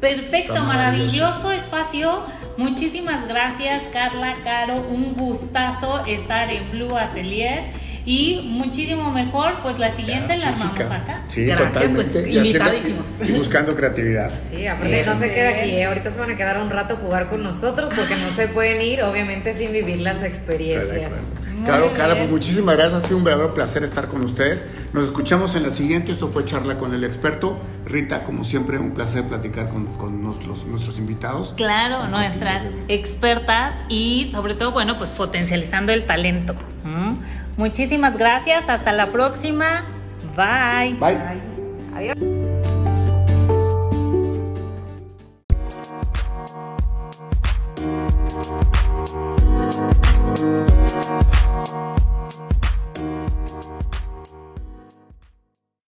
Perfecto, 0.00 0.52
Está 0.54 0.64
maravilloso. 0.64 1.16
maravilloso 1.22 1.52
espacio. 1.52 2.22
Muchísimas 2.56 3.26
gracias, 3.28 3.82
Carla 3.92 4.36
Caro. 4.44 4.76
Un 4.90 5.14
gustazo 5.14 6.04
estar 6.06 6.50
en 6.50 6.70
Blue 6.70 6.96
Atelier. 6.96 7.64
Y 8.06 8.40
muchísimo 8.52 9.10
mejor, 9.10 9.60
pues 9.62 9.78
la 9.78 9.90
siguiente 9.90 10.34
la 10.38 10.48
armamos 10.48 10.76
Física. 10.78 10.96
acá. 10.96 11.24
Sí, 11.28 11.44
Gracias, 11.44 11.68
totalmente. 11.74 11.94
pues, 12.02 12.14
Y 12.14 12.18
haciendo- 12.38 12.46
invitadísimos. 12.48 13.06
Y 13.28 13.32
buscando 13.32 13.76
creatividad. 13.76 14.30
Sí, 14.50 14.66
aparte 14.66 15.04
no 15.04 15.18
se 15.18 15.30
queda 15.34 15.50
aquí, 15.50 15.70
¿eh? 15.72 15.84
ahorita 15.84 16.10
se 16.10 16.18
van 16.18 16.30
a 16.30 16.36
quedar 16.36 16.56
un 16.58 16.70
rato 16.70 16.94
a 16.94 16.96
jugar 16.96 17.26
con 17.28 17.42
nosotros 17.42 17.90
porque 17.94 18.16
no 18.16 18.30
se 18.30 18.48
pueden 18.48 18.80
ir, 18.80 19.02
obviamente, 19.02 19.52
sin 19.52 19.72
vivir 19.72 20.00
las 20.00 20.22
experiencias. 20.22 21.16
Muy 21.58 21.66
Claro. 21.66 21.92
Carla, 21.96 22.16
pues 22.16 22.30
muchísimas 22.30 22.76
gracias. 22.76 23.04
Ha 23.04 23.06
sido 23.06 23.18
un 23.18 23.24
verdadero 23.24 23.54
placer 23.54 23.82
estar 23.82 24.08
con 24.08 24.24
ustedes. 24.24 24.66
Nos 24.92 25.04
escuchamos 25.04 25.54
en 25.54 25.64
la 25.64 25.70
siguiente. 25.70 26.12
Esto 26.12 26.28
fue 26.28 26.44
Charla 26.44 26.78
con 26.78 26.94
el 26.94 27.04
Experto. 27.04 27.58
Rita, 27.84 28.24
como 28.24 28.44
siempre, 28.44 28.78
un 28.78 28.92
placer 28.92 29.24
platicar 29.24 29.68
con, 29.68 29.86
con 29.96 30.22
nuestros, 30.22 30.64
nuestros 30.64 30.98
invitados. 30.98 31.54
Claro, 31.56 32.06
nuestras 32.08 32.72
expertas 32.88 33.76
y 33.88 34.26
sobre 34.26 34.54
todo, 34.54 34.72
bueno, 34.72 34.96
pues 34.98 35.12
potencializando 35.12 35.92
el 35.92 36.06
talento. 36.06 36.54
¿Mm? 36.84 37.16
Muchísimas 37.56 38.16
gracias, 38.16 38.68
hasta 38.68 38.92
la 38.92 39.10
próxima. 39.10 39.84
Bye. 40.36 40.94
Bye. 40.94 41.18
Adiós. 41.94 42.77